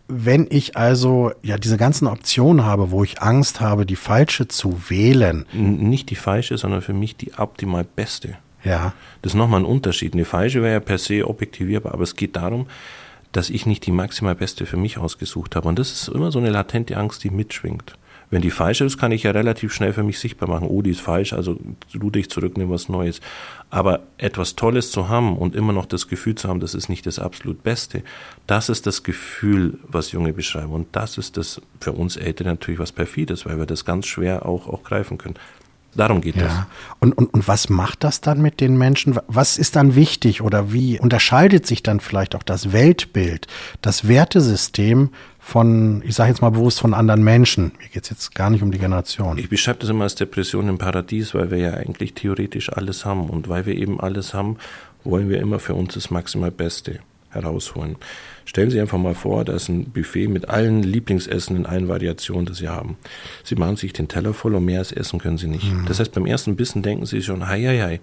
Wenn 0.08 0.48
ich 0.50 0.78
also 0.78 1.32
ja 1.42 1.58
diese 1.58 1.78
ganzen 1.78 2.08
Optionen 2.08 2.66
habe, 2.66 2.92
wo 2.92 3.04
ich 3.04 3.22
Angst 3.22 3.60
habe, 3.60 3.86
die 3.86 3.96
falsche 3.96 4.48
zu 4.48 4.90
wählen. 4.90 5.46
Nicht 5.52 6.10
die 6.10 6.16
falsche, 6.16 6.58
sondern 6.58 6.82
für 6.82 6.94
mich 6.94 7.16
die 7.16 7.34
optimal 7.34 7.84
beste. 7.84 8.36
Ja. 8.64 8.94
Das 9.22 9.34
ist 9.34 9.38
nochmal 9.38 9.62
ein 9.62 9.66
Unterschied. 9.66 10.14
Eine 10.14 10.26
falsche 10.26 10.62
wäre 10.62 10.74
ja 10.74 10.80
per 10.80 10.98
se 10.98 11.28
objektivierbar, 11.28 11.94
aber 11.94 12.04
es 12.04 12.16
geht 12.16 12.36
darum, 12.36 12.68
dass 13.32 13.50
ich 13.50 13.66
nicht 13.66 13.86
die 13.86 13.92
maximal 13.92 14.36
beste 14.36 14.66
für 14.66 14.78
mich 14.78 14.98
ausgesucht 14.98 15.56
habe. 15.56 15.68
Und 15.68 15.80
das 15.80 15.92
ist 15.92 16.08
immer 16.08 16.32
so 16.32 16.40
eine 16.40 16.50
latente 16.50 16.98
Angst, 16.98 17.24
die 17.24 17.30
mitschwingt. 17.30 17.96
Wenn 18.30 18.42
die 18.42 18.52
falsche 18.52 18.86
ist, 18.86 18.98
kann 18.98 19.12
ich 19.12 19.24
ja 19.24 19.32
relativ 19.32 19.74
schnell 19.74 19.94
für 19.94 20.04
mich 20.04 20.20
sichtbar 20.20 20.50
machen, 20.50 20.68
oh, 20.68 20.82
die 20.82 20.92
ist 20.92 21.02
falsch, 21.02 21.34
also 21.34 21.58
du 21.94 22.10
dich 22.10 22.30
zurück, 22.30 22.58
nimm 22.58 22.70
was 22.70 22.90
Neues. 22.90 23.22
Aber 23.70 24.02
etwas 24.18 24.56
Tolles 24.56 24.92
zu 24.92 25.10
haben 25.10 25.38
und 25.38 25.56
immer 25.56 25.74
noch 25.74 25.86
das 25.86 26.08
Gefühl 26.08 26.36
zu 26.36 26.48
haben, 26.48 26.60
das 26.60 26.74
ist 26.74 26.90
nicht 26.90 27.06
das 27.06 27.20
absolut 27.20 27.64
Beste, 27.64 28.04
das 28.48 28.70
ist 28.70 28.88
das 28.88 29.04
Gefühl, 29.04 29.80
was 29.88 30.12
Junge 30.12 30.34
beschreiben. 30.34 30.72
Und 30.72 30.88
das 30.94 31.18
ist 31.18 31.38
das 31.38 31.62
für 31.80 31.92
uns 31.92 32.18
Ältere 32.18 32.50
natürlich 32.50 32.80
was 32.80 32.92
Perfides, 32.92 33.46
weil 33.46 33.58
wir 33.58 33.66
das 33.66 33.86
ganz 33.86 34.08
schwer 34.08 34.46
auch, 34.46 34.68
auch 34.68 34.84
greifen 34.84 35.18
können. 35.18 35.36
Darum 35.96 36.20
geht 36.22 36.36
ja. 36.36 36.46
es. 36.46 36.54
Und, 37.00 37.18
und, 37.18 37.34
und 37.34 37.48
was 37.48 37.70
macht 37.70 38.04
das 38.04 38.20
dann 38.22 38.42
mit 38.42 38.60
den 38.60 38.78
Menschen? 38.78 39.18
Was 39.28 39.58
ist 39.58 39.76
dann 39.78 39.96
wichtig 39.96 40.42
oder 40.42 40.74
wie 40.74 41.00
unterscheidet 41.00 41.66
sich 41.66 41.84
dann 41.84 42.02
vielleicht 42.02 42.36
auch 42.36 42.44
das 42.44 42.74
Weltbild, 42.74 43.48
das 43.82 44.08
Wertesystem 44.08 45.10
von, 45.46 46.02
ich 46.04 46.16
sage 46.16 46.32
jetzt 46.32 46.42
mal 46.42 46.50
bewusst, 46.50 46.80
von 46.80 46.96
anderen 46.96 47.24
Menschen? 47.24 47.72
Mir 47.80 47.90
geht 47.90 48.04
es 48.04 48.10
jetzt 48.10 48.34
gar 48.34 48.50
nicht 48.50 48.64
um 48.64 48.72
die 48.72 48.80
Generation. 48.80 49.38
Ich 49.38 49.48
beschreibe 49.48 49.78
das 49.78 49.90
immer 49.90 50.06
als 50.06 50.16
Depression 50.16 50.68
im 50.68 50.80
Paradies, 50.80 51.36
weil 51.36 51.52
wir 51.52 51.60
ja 51.60 51.76
eigentlich 51.76 52.16
theoretisch 52.16 52.74
alles 52.74 53.06
haben. 53.06 53.30
Und 53.30 53.48
weil 53.48 53.68
wir 53.68 53.76
eben 53.76 54.00
alles 54.00 54.34
haben, 54.34 54.58
wollen 55.04 55.30
wir 55.30 55.40
immer 55.40 55.60
für 55.60 55.76
uns 55.76 55.94
das 55.94 56.10
maximal 56.10 56.50
Beste 56.50 56.98
herausholen. 57.30 57.96
Stellen 58.46 58.72
Sie 58.72 58.82
einfach 58.82 58.98
mal 58.98 59.14
vor, 59.14 59.46
da 59.46 59.54
ist 59.54 59.70
ein 59.70 59.92
Buffet 59.92 60.30
mit 60.30 60.50
allen 60.50 60.82
Lieblingsessen 60.82 61.56
in 61.56 61.68
allen 61.68 61.88
Variationen, 61.88 62.48
die 62.48 62.56
Sie 62.56 62.68
haben. 62.68 62.98
Sie 63.44 63.56
machen 63.56 63.76
sich 63.76 63.94
den 63.94 64.08
Teller 64.08 64.34
voll 64.34 64.56
und 64.56 64.66
mehr 64.66 64.80
als 64.80 64.92
essen 64.92 65.20
können 65.20 65.38
Sie 65.38 65.48
nicht. 65.48 65.72
Mhm. 65.72 65.86
Das 65.86 66.00
heißt, 66.00 66.12
beim 66.12 66.26
ersten 66.26 66.56
Bissen 66.56 66.82
denken 66.82 67.06
Sie 67.06 67.22
schon, 67.22 67.48
hei, 67.48 67.62
hei, 67.62 67.82
hei. 67.82 68.00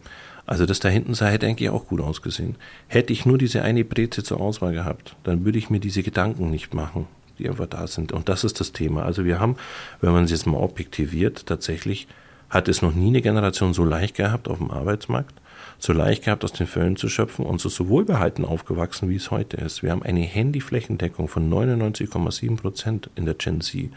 Also 0.46 0.64
das 0.64 0.78
da 0.78 0.88
hinten 0.88 1.14
sei 1.14 1.32
hätte 1.32 1.46
eigentlich 1.46 1.70
auch 1.70 1.88
gut 1.88 2.00
ausgesehen. 2.00 2.54
Hätte 2.86 3.12
ich 3.12 3.26
nur 3.26 3.38
diese 3.38 3.62
eine 3.62 3.84
Breze 3.84 4.22
zur 4.22 4.40
Auswahl 4.40 4.72
gehabt, 4.72 5.16
dann 5.24 5.44
würde 5.44 5.58
ich 5.58 5.70
mir 5.70 5.80
diese 5.80 6.04
Gedanken 6.04 6.50
nicht 6.50 6.72
machen, 6.72 7.06
die 7.42 7.48
einfach 7.48 7.66
da 7.66 7.86
sind. 7.86 8.12
Und 8.12 8.28
das 8.28 8.44
ist 8.44 8.60
das 8.60 8.72
Thema. 8.72 9.04
Also 9.04 9.24
wir 9.24 9.40
haben, 9.40 9.56
wenn 10.00 10.12
man 10.12 10.24
es 10.24 10.30
jetzt 10.30 10.46
mal 10.46 10.58
objektiviert, 10.58 11.46
tatsächlich 11.46 12.06
hat 12.50 12.68
es 12.68 12.82
noch 12.82 12.94
nie 12.94 13.08
eine 13.08 13.22
Generation 13.22 13.74
so 13.74 13.84
leicht 13.84 14.16
gehabt 14.16 14.48
auf 14.48 14.58
dem 14.58 14.70
Arbeitsmarkt 14.70 15.34
so 15.82 15.92
leicht 15.92 16.24
gehabt, 16.24 16.44
aus 16.44 16.52
den 16.52 16.68
Fällen 16.68 16.96
zu 16.96 17.08
schöpfen 17.08 17.44
und 17.44 17.60
so, 17.60 17.68
so 17.68 17.88
wohlbehalten 17.88 18.44
aufgewachsen, 18.44 19.08
wie 19.08 19.16
es 19.16 19.32
heute 19.32 19.56
ist. 19.56 19.82
Wir 19.82 19.90
haben 19.90 20.04
eine 20.04 20.20
Handyflächendeckung 20.20 21.26
von 21.26 21.50
99,7 21.52 22.56
Prozent 22.56 23.10
in 23.16 23.24
der 23.24 23.34
Gen 23.34 23.60
Z. 23.60 23.90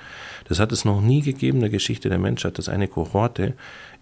Das 0.48 0.60
hat 0.60 0.72
es 0.72 0.84
noch 0.84 1.00
nie 1.02 1.22
gegeben 1.22 1.58
in 1.58 1.62
der 1.62 1.70
Geschichte 1.70 2.10
der 2.10 2.18
Menschheit, 2.18 2.58
dass 2.58 2.70
eine 2.70 2.88
Kohorte 2.88 3.54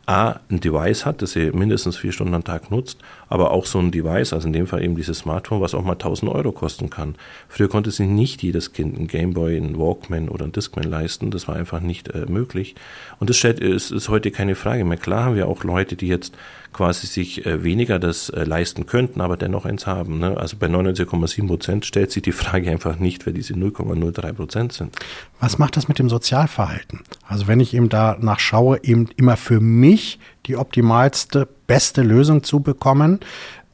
A, 0.05 0.39
ein 0.49 0.59
Device 0.59 1.05
hat, 1.05 1.21
das 1.21 1.31
sie 1.31 1.51
mindestens 1.51 1.97
vier 1.97 2.11
Stunden 2.11 2.33
am 2.33 2.43
Tag 2.43 2.71
nutzt, 2.71 2.99
aber 3.33 3.49
auch 3.49 3.65
so 3.65 3.79
ein 3.79 3.89
Device, 3.89 4.31
also 4.31 4.45
in 4.45 4.53
dem 4.53 4.67
Fall 4.67 4.83
eben 4.83 4.95
dieses 4.95 5.17
Smartphone, 5.17 5.59
was 5.59 5.73
auch 5.73 5.83
mal 5.83 5.93
1000 5.93 6.31
Euro 6.31 6.51
kosten 6.51 6.91
kann. 6.91 7.15
Früher 7.49 7.67
konnte 7.67 7.89
sich 7.89 8.07
nicht 8.07 8.43
jedes 8.43 8.73
Kind 8.73 8.95
ein 8.95 9.07
Gameboy, 9.07 9.57
ein 9.57 9.75
Walkman 9.79 10.29
oder 10.29 10.45
ein 10.45 10.51
Discman 10.51 10.83
leisten, 10.83 11.31
das 11.31 11.47
war 11.47 11.55
einfach 11.55 11.79
nicht 11.79 12.09
äh, 12.09 12.27
möglich. 12.27 12.75
Und 13.19 13.31
das 13.31 13.37
stellt, 13.37 13.59
ist, 13.59 13.89
ist 13.89 14.07
heute 14.07 14.29
keine 14.29 14.53
Frage 14.53 14.85
mehr. 14.85 14.99
Klar 14.99 15.25
haben 15.25 15.35
wir 15.35 15.47
auch 15.47 15.63
Leute, 15.63 15.95
die 15.95 16.09
jetzt 16.09 16.35
quasi 16.73 17.07
sich 17.07 17.43
äh, 17.47 17.63
weniger 17.63 17.97
das 17.97 18.29
äh, 18.29 18.43
leisten 18.43 18.85
könnten, 18.85 19.19
aber 19.19 19.35
dennoch 19.35 19.65
eins 19.65 19.87
haben. 19.87 20.19
Ne? 20.19 20.37
Also 20.37 20.57
bei 20.57 20.67
99,7 20.67 21.47
Prozent 21.47 21.85
stellt 21.87 22.11
sich 22.11 22.21
die 22.21 22.31
Frage 22.31 22.69
einfach 22.69 22.99
nicht, 22.99 23.25
wer 23.25 23.33
diese 23.33 23.55
0,03 23.55 24.33
Prozent 24.33 24.73
sind. 24.73 24.95
Was 25.39 25.57
macht 25.57 25.75
das 25.75 25.87
mit 25.87 25.97
dem 25.97 26.09
Sozialverhalten? 26.09 27.01
Also 27.27 27.47
wenn 27.47 27.59
ich 27.59 27.73
eben 27.73 27.89
danach 27.89 28.39
schaue, 28.39 28.79
eben 28.83 29.09
immer 29.17 29.37
für 29.37 29.59
mich 29.59 30.19
die 30.45 30.57
optimalste, 30.57 31.47
beste 31.67 32.01
Lösung 32.01 32.43
zu 32.43 32.59
bekommen, 32.59 33.19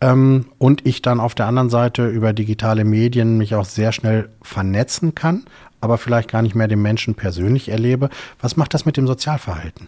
ähm, 0.02 0.46
und 0.58 0.86
ich 0.86 1.02
dann 1.02 1.20
auf 1.20 1.36
der 1.36 1.48
anderen 1.48 1.70
Seite 1.70 2.08
über 2.08 2.34
digitale 2.34 2.86
Medien 2.86 3.38
mich 3.38 3.56
auch 3.56 3.66
sehr 3.66 3.92
schnell 3.92 4.30
vernetzen 4.42 5.16
kann, 5.16 5.46
aber 5.82 5.98
vielleicht 5.98 6.30
gar 6.30 6.42
nicht 6.42 6.56
mehr 6.56 6.68
den 6.68 6.82
Menschen 6.82 7.16
persönlich 7.16 7.70
erlebe. 7.70 8.10
Was 8.42 8.58
macht 8.58 8.74
das 8.74 8.86
mit 8.86 8.98
dem 8.98 9.08
Sozialverhalten? 9.08 9.88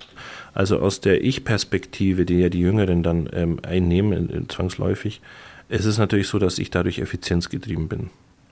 Also 0.53 0.79
aus 0.79 1.01
der 1.01 1.23
Ich-Perspektive, 1.23 2.25
die 2.25 2.39
ja 2.39 2.49
die 2.49 2.59
Jüngeren 2.59 3.03
dann 3.03 3.29
ähm, 3.33 3.59
einnehmen, 3.63 4.29
äh, 4.29 4.47
zwangsläufig, 4.47 5.21
es 5.69 5.85
ist 5.85 5.97
natürlich 5.97 6.27
so, 6.27 6.37
dass 6.37 6.59
ich 6.59 6.69
dadurch 6.69 6.99
effizienzgetrieben 6.99 7.87
bin. 7.87 8.09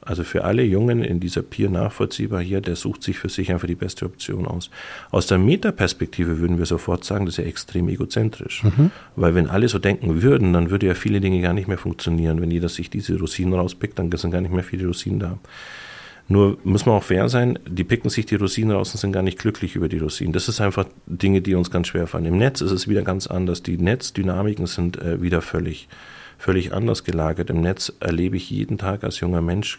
Also 0.09 0.23
für 0.23 0.43
alle 0.43 0.63
Jungen 0.63 1.03
in 1.03 1.19
dieser 1.19 1.43
Peer 1.43 1.69
nachvollziehbar 1.69 2.41
hier, 2.41 2.61
der 2.61 2.75
sucht 2.75 3.03
sich 3.03 3.19
für 3.19 3.29
sich 3.29 3.51
einfach 3.51 3.67
die 3.67 3.75
beste 3.75 4.07
Option 4.07 4.47
aus. 4.47 4.71
Aus 5.11 5.27
der 5.27 5.37
Metaperspektive 5.37 6.39
würden 6.39 6.57
wir 6.57 6.65
sofort 6.65 7.03
sagen, 7.03 7.27
das 7.27 7.37
ist 7.37 7.43
ja 7.43 7.47
extrem 7.47 7.87
egozentrisch. 7.89 8.63
Mhm. 8.63 8.89
Weil 9.15 9.35
wenn 9.35 9.47
alle 9.47 9.69
so 9.69 9.77
denken 9.77 10.23
würden, 10.23 10.51
dann 10.51 10.71
würde 10.71 10.87
ja 10.87 10.95
viele 10.95 11.21
Dinge 11.21 11.41
gar 11.41 11.53
nicht 11.53 11.67
mehr 11.67 11.77
funktionieren. 11.77 12.41
Wenn 12.41 12.49
jeder 12.49 12.69
sich 12.69 12.89
diese 12.89 13.19
Rosinen 13.19 13.53
rauspickt, 13.53 13.99
dann 13.99 14.11
sind 14.11 14.31
gar 14.31 14.41
nicht 14.41 14.51
mehr 14.51 14.63
viele 14.63 14.87
Rosinen 14.87 15.19
da. 15.19 15.37
Nur 16.27 16.57
muss 16.63 16.87
man 16.87 16.95
auch 16.95 17.03
fair 17.03 17.29
sein, 17.29 17.59
die 17.69 17.83
picken 17.83 18.09
sich 18.09 18.25
die 18.25 18.35
Rosinen 18.35 18.75
raus 18.75 18.91
und 18.91 18.99
sind 18.99 19.11
gar 19.11 19.21
nicht 19.21 19.37
glücklich 19.37 19.75
über 19.75 19.89
die 19.89 19.99
Rosinen. 19.99 20.33
Das 20.33 20.49
ist 20.49 20.59
einfach 20.59 20.87
Dinge, 21.05 21.41
die 21.41 21.53
uns 21.53 21.69
ganz 21.69 21.87
schwer 21.87 22.07
fallen. 22.07 22.25
Im 22.25 22.39
Netz 22.39 22.61
ist 22.61 22.71
es 22.71 22.87
wieder 22.87 23.03
ganz 23.03 23.27
anders. 23.27 23.61
Die 23.61 23.77
Netzdynamiken 23.77 24.65
sind 24.65 24.99
äh, 24.99 25.21
wieder 25.21 25.43
völlig, 25.43 25.87
völlig 26.39 26.73
anders 26.73 27.03
gelagert. 27.03 27.51
Im 27.51 27.61
Netz 27.61 27.93
erlebe 27.99 28.37
ich 28.37 28.49
jeden 28.49 28.79
Tag 28.79 29.03
als 29.03 29.19
junger 29.19 29.41
Mensch 29.41 29.77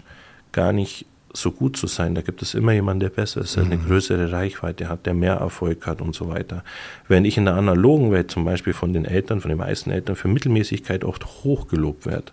gar 0.52 0.72
nicht 0.72 1.06
so 1.32 1.52
gut 1.52 1.76
zu 1.76 1.86
sein. 1.86 2.14
Da 2.14 2.22
gibt 2.22 2.42
es 2.42 2.54
immer 2.54 2.72
jemanden, 2.72 3.00
der 3.00 3.10
besser 3.10 3.42
ist, 3.42 3.56
der 3.56 3.64
eine 3.64 3.76
mhm. 3.76 3.86
größere 3.86 4.32
Reichweite 4.32 4.88
hat, 4.88 5.06
der 5.06 5.14
mehr 5.14 5.34
Erfolg 5.34 5.86
hat 5.86 6.00
und 6.00 6.14
so 6.14 6.28
weiter. 6.28 6.64
Wenn 7.08 7.24
ich 7.24 7.36
in 7.36 7.44
der 7.44 7.54
analogen 7.54 8.10
Welt 8.10 8.30
zum 8.30 8.44
Beispiel 8.44 8.72
von 8.72 8.92
den 8.92 9.04
Eltern, 9.04 9.40
von 9.40 9.48
den 9.48 9.58
meisten 9.58 9.90
Eltern 9.90 10.16
für 10.16 10.28
Mittelmäßigkeit 10.28 11.04
oft 11.04 11.24
hochgelobt 11.44 12.06
werde, 12.06 12.32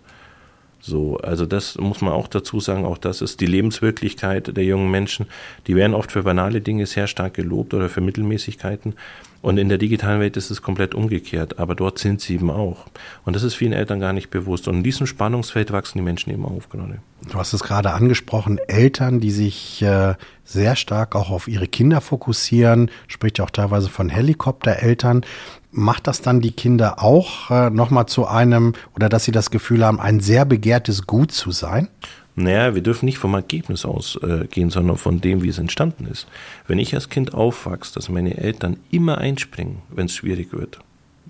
so, 0.80 1.16
also 1.18 1.44
das 1.44 1.76
muss 1.76 2.00
man 2.00 2.12
auch 2.12 2.28
dazu 2.28 2.60
sagen, 2.60 2.84
auch 2.84 2.98
das 2.98 3.20
ist 3.20 3.40
die 3.40 3.46
Lebenswirklichkeit 3.46 4.56
der 4.56 4.64
jungen 4.64 4.90
Menschen. 4.90 5.26
Die 5.66 5.74
werden 5.74 5.94
oft 5.94 6.12
für 6.12 6.22
banale 6.22 6.60
Dinge 6.60 6.86
sehr 6.86 7.08
stark 7.08 7.34
gelobt 7.34 7.74
oder 7.74 7.88
für 7.88 8.00
Mittelmäßigkeiten. 8.00 8.94
Und 9.40 9.58
in 9.58 9.68
der 9.68 9.78
digitalen 9.78 10.20
Welt 10.20 10.36
ist 10.36 10.50
es 10.50 10.62
komplett 10.62 10.94
umgekehrt, 10.96 11.58
aber 11.60 11.76
dort 11.76 11.98
sind 11.98 12.20
sie 12.20 12.34
eben 12.34 12.50
auch. 12.50 12.86
Und 13.24 13.36
das 13.36 13.44
ist 13.44 13.54
vielen 13.54 13.72
Eltern 13.72 14.00
gar 14.00 14.12
nicht 14.12 14.30
bewusst. 14.30 14.66
Und 14.66 14.78
in 14.78 14.82
diesem 14.82 15.06
Spannungsfeld 15.06 15.72
wachsen 15.72 15.98
die 15.98 16.04
Menschen 16.04 16.32
eben 16.32 16.44
auf 16.44 16.68
gerade. 16.68 16.98
Du 17.30 17.38
hast 17.38 17.52
es 17.52 17.62
gerade 17.62 17.92
angesprochen, 17.92 18.58
Eltern, 18.66 19.20
die 19.20 19.30
sich 19.30 19.80
äh, 19.82 20.14
sehr 20.44 20.74
stark 20.74 21.14
auch 21.14 21.30
auf 21.30 21.46
ihre 21.46 21.68
Kinder 21.68 22.00
fokussieren, 22.00 22.90
spricht 23.06 23.38
ja 23.38 23.44
auch 23.44 23.50
teilweise 23.50 23.88
von 23.88 24.08
Helikoptereltern 24.08 25.24
macht 25.70 26.06
das 26.06 26.22
dann 26.22 26.40
die 26.40 26.52
Kinder 26.52 27.02
auch 27.02 27.50
äh, 27.50 27.70
nochmal 27.70 28.06
zu 28.06 28.26
einem, 28.26 28.74
oder 28.94 29.08
dass 29.08 29.24
sie 29.24 29.32
das 29.32 29.50
Gefühl 29.50 29.84
haben, 29.84 30.00
ein 30.00 30.20
sehr 30.20 30.44
begehrtes 30.44 31.06
Gut 31.06 31.32
zu 31.32 31.50
sein? 31.50 31.88
Naja, 32.34 32.74
wir 32.74 32.82
dürfen 32.82 33.06
nicht 33.06 33.18
vom 33.18 33.34
Ergebnis 33.34 33.84
ausgehen, 33.84 34.68
äh, 34.68 34.72
sondern 34.72 34.96
von 34.96 35.20
dem, 35.20 35.42
wie 35.42 35.48
es 35.48 35.58
entstanden 35.58 36.06
ist. 36.06 36.28
Wenn 36.68 36.78
ich 36.78 36.94
als 36.94 37.08
Kind 37.08 37.34
aufwachse, 37.34 37.94
dass 37.94 38.08
meine 38.08 38.36
Eltern 38.36 38.76
immer 38.90 39.18
einspringen, 39.18 39.78
wenn 39.90 40.06
es 40.06 40.14
schwierig 40.14 40.52
wird, 40.52 40.78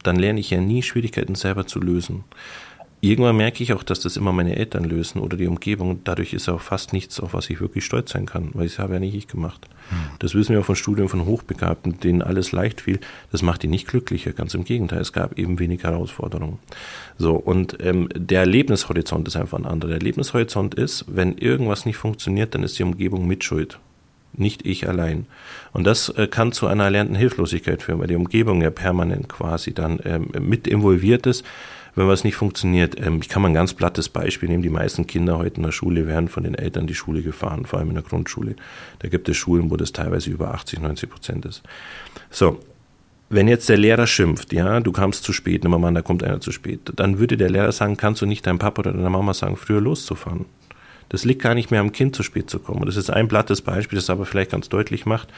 dann 0.03 0.17
lerne 0.17 0.41
ich 0.41 0.51
ja 0.51 0.61
nie 0.61 0.83
Schwierigkeiten 0.83 1.35
selber 1.35 1.67
zu 1.67 1.81
lösen. 1.81 2.25
Irgendwann 3.01 3.37
merke 3.37 3.63
ich 3.63 3.73
auch, 3.73 3.83
dass 3.83 4.01
das 4.01 4.17
immer 4.17 4.33
meine 4.33 4.57
Eltern 4.57 4.85
lösen 4.85 5.21
oder 5.21 5.37
die 5.37 5.47
Umgebung. 5.47 6.01
Dadurch 6.05 6.33
ist 6.33 6.49
auch 6.49 6.61
fast 6.61 6.93
nichts, 6.93 7.21
auf 7.21 7.35
was 7.35 7.49
ich 7.51 7.61
wirklich 7.61 7.85
stolz 7.85 8.13
sein 8.13 8.27
kann, 8.27 8.51
weil 8.55 8.67
das 8.67 8.79
habe 8.79 8.95
ja 8.95 9.01
nicht 9.01 9.15
ich 9.15 9.29
gemacht. 9.29 9.69
Hm. 9.91 9.99
Das 10.19 10.35
wissen 10.35 10.53
wir 10.53 10.61
auch 10.61 10.65
von 10.65 10.77
Studien 10.77 11.09
von 11.09 11.25
Hochbegabten, 11.25 12.01
denen 12.01 12.23
alles 12.23 12.53
leicht 12.53 12.81
fiel. 12.81 12.99
Das 13.31 13.43
macht 13.43 13.63
die 13.63 13.69
nicht 13.69 13.87
glücklicher, 13.87 14.33
ganz 14.33 14.55
im 14.55 14.65
Gegenteil. 14.65 15.01
Es 15.01 15.13
gab 15.13 15.39
eben 15.39 15.59
wenig 15.59 15.85
Herausforderungen. 15.85 16.59
So, 17.17 17.35
und 17.35 17.79
ähm, 17.81 18.09
der 18.15 18.41
Erlebnishorizont 18.41 19.29
ist 19.29 19.37
einfach 19.37 19.59
ein 19.59 19.67
anderer. 19.67 19.91
Der 19.91 19.99
Erlebnishorizont 19.99 20.75
ist, 20.75 21.05
wenn 21.09 21.39
irgendwas 21.39 21.87
nicht 21.87 21.97
funktioniert, 21.97 22.55
dann 22.55 22.63
ist 22.63 22.79
die 22.79 22.85
Umgebung 22.85 23.27
mitschuld 23.27 23.79
nicht 24.35 24.65
ich 24.67 24.89
allein. 24.89 25.27
Und 25.73 25.85
das 25.85 26.11
äh, 26.11 26.29
kann 26.29 26.53
zu 26.53 26.67
einer 26.67 26.85
erlernten 26.85 27.17
Hilflosigkeit 27.17 27.83
führen, 27.83 27.99
weil 27.99 28.07
die 28.07 28.15
Umgebung 28.15 28.63
ja 28.63 28.71
permanent 28.71 29.29
quasi 29.29 29.73
dann 29.73 29.99
ähm, 30.05 30.31
mit 30.39 30.67
involviert 30.67 31.27
ist 31.27 31.45
wenn 31.99 32.09
was 32.09 32.25
nicht 32.25 32.37
funktioniert. 32.37 32.99
Ähm, 32.99 33.19
ich 33.21 33.29
kann 33.29 33.43
mal 33.43 33.49
ein 33.49 33.55
ganz 33.55 33.75
plattes 33.75 34.09
Beispiel 34.09 34.49
nehmen. 34.49 34.63
Die 34.63 34.71
meisten 34.71 35.07
Kinder 35.07 35.37
heute 35.37 35.57
in 35.57 35.65
der 35.65 35.73
Schule 35.73 36.07
werden 36.07 36.29
von 36.29 36.45
den 36.45 36.55
Eltern 36.55 36.87
die 36.87 36.95
Schule 36.95 37.23
gefahren, 37.23 37.67
vor 37.67 37.81
allem 37.81 37.89
in 37.89 37.95
der 37.95 38.05
Grundschule. 38.05 38.55
Da 39.01 39.09
gibt 39.09 39.29
es 39.29 39.37
Schulen, 39.37 39.71
wo 39.71 39.77
das 39.77 39.93
teilweise 39.93 40.31
über 40.31 40.55
80, 40.55 40.81
90 40.81 41.11
Prozent 41.11 41.45
ist. 41.45 41.63
So. 42.31 42.61
Wenn 43.31 43.47
jetzt 43.47 43.69
der 43.69 43.77
Lehrer 43.77 44.07
schimpft, 44.07 44.55
ja, 44.55 44.81
du 44.81 44.91
kamst 44.91 45.23
zu 45.23 45.35
spät, 45.35 45.63
nimm 45.63 45.79
mal 45.79 45.93
da 45.93 46.01
kommt 46.01 46.25
einer 46.25 46.41
zu 46.41 46.51
spät, 46.51 46.81
dann 46.97 47.19
würde 47.19 47.37
der 47.37 47.51
Lehrer 47.51 47.73
sagen, 47.73 47.99
kannst 47.99 48.23
du 48.23 48.27
nicht 48.27 48.47
deinem 48.47 48.59
Papa 48.59 48.81
oder 48.81 48.93
deiner 48.93 49.11
Mama 49.11 49.35
sagen, 49.35 49.59
früher 49.59 49.83
loszufahren. 49.83 50.47
Das 51.11 51.27
liegt 51.27 51.43
gar 51.43 51.55
nicht 51.55 51.71
mehr 51.71 51.81
am 51.81 51.93
Kind, 51.93 52.17
zu 52.17 52.23
spät 52.23 52.49
zu 52.49 52.59
kommen. 52.59 52.81
Und 52.81 52.87
das 52.87 52.97
ist 52.97 53.11
ein 53.11 53.29
plattes 53.29 53.61
Beispiel, 53.61 53.99
das 53.99 54.09
aber 54.09 54.25
vielleicht 54.25 54.53
ganz 54.53 54.71
deutlich 54.71 55.05
macht, 55.05 55.29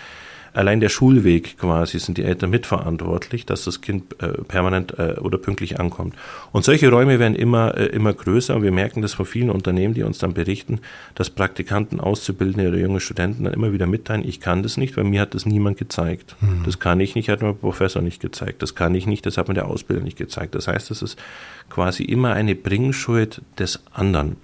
allein 0.53 0.81
der 0.81 0.89
Schulweg 0.89 1.59
quasi 1.59 1.99
sind 1.99 2.19
die 2.19 2.25
Eltern 2.25 2.51
mitverantwortlich, 2.51 3.47
dass 3.47 3.65
das 3.65 3.81
Kind 3.81 4.21
äh, 4.23 4.29
permanent 4.43 4.99
äh, 4.99 5.17
oder 5.21 5.39
pünktlich 5.39 5.79
ankommt. 5.79 6.15
Und 6.53 6.65
solche 6.65 6.91
Räume 6.91 7.19
werden 7.19 7.35
immer, 7.35 7.77
äh, 7.77 7.87
immer 7.87 8.13
größer 8.13 8.57
und 8.57 8.63
wir 8.63 8.73
merken 8.73 9.03
das 9.03 9.15
von 9.15 9.27
vielen 9.27 9.51
Unternehmen, 9.51 9.95
die 9.95 10.03
uns 10.03 10.19
dann 10.19 10.35
berichten, 10.35 10.81
dass 11.15 11.31
Praktikanten, 11.31 12.01
Auszubildende 12.01 12.69
oder 12.69 12.79
junge 12.79 13.01
Studenten 13.01 13.45
dann 13.45 13.55
immer 13.55 13.73
wieder 13.73 13.87
mitteilen, 13.87 14.27
ich 14.27 14.41
kann 14.41 14.63
das 14.63 14.77
nicht, 14.77 14.97
weil 14.97 15.05
mir 15.05 15.21
hat 15.21 15.35
das 15.35 15.47
niemand 15.47 15.79
gezeigt. 15.79 16.37
Mhm. 16.41 16.63
Das 16.65 16.79
kann 16.79 17.01
ich 17.01 17.15
nicht, 17.15 17.29
hat 17.29 17.43
mir 17.43 17.49
der 17.49 17.55
Professor 17.55 18.03
nicht 18.03 18.21
gezeigt. 18.21 18.63
Das 18.63 18.75
kann 18.75 18.95
ich 18.95 19.07
nicht, 19.07 19.27
das 19.27 19.37
hat 19.37 19.49
mir 19.49 19.55
der 19.55 19.67
Ausbilder 19.67 20.03
nicht 20.03 20.19
gezeigt. 20.19 20.55
Das 20.55 20.69
heißt, 20.69 20.91
das 20.91 21.03
ist 21.03 21.19
quasi 21.69 22.05
immer 22.05 22.33
eine 22.33 22.55
Bringschuld 22.55 23.43
des 23.59 23.81
anderen. 23.93 24.37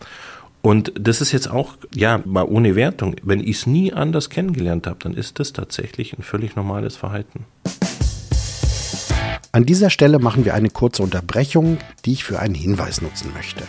Und 0.66 0.90
das 0.99 1.20
ist 1.20 1.30
jetzt 1.30 1.49
auch, 1.49 1.76
ja, 1.94 2.20
mal 2.25 2.44
ohne 2.44 2.75
Wertung. 2.75 3.14
Wenn 3.23 3.38
ich 3.38 3.58
es 3.58 3.66
nie 3.68 3.92
anders 3.92 4.30
kennengelernt 4.30 4.88
habe, 4.88 4.99
dann 4.99 5.14
ist 5.14 5.38
das 5.38 5.52
tatsächlich 5.52 6.18
ein 6.18 6.25
völlig 6.25 6.56
normales 6.56 6.96
Verhalten. 6.96 7.46
An 9.52 9.64
dieser 9.64 9.90
Stelle 9.90 10.18
machen 10.18 10.44
wir 10.44 10.54
eine 10.54 10.70
kurze 10.70 11.04
Unterbrechung, 11.04 11.78
die 12.04 12.14
ich 12.14 12.25
für 12.25 12.40
einen 12.40 12.56
Hinweis 12.56 13.00
nutzen 13.00 13.30
möchte. 13.32 13.62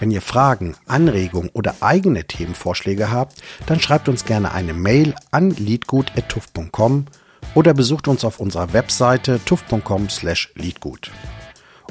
Wenn 0.00 0.10
ihr 0.10 0.22
Fragen, 0.22 0.76
Anregungen 0.86 1.50
oder 1.52 1.74
eigene 1.80 2.24
Themenvorschläge 2.24 3.10
habt, 3.10 3.42
dann 3.66 3.78
schreibt 3.78 4.08
uns 4.08 4.24
gerne 4.24 4.52
eine 4.52 4.72
Mail 4.72 5.14
an 5.30 5.50
liedgut.tuff.com 5.50 7.04
oder 7.54 7.74
besucht 7.74 8.08
uns 8.08 8.24
auf 8.24 8.40
unserer 8.40 8.72
Webseite 8.72 9.40
tuff.com/liedgut. 9.44 11.10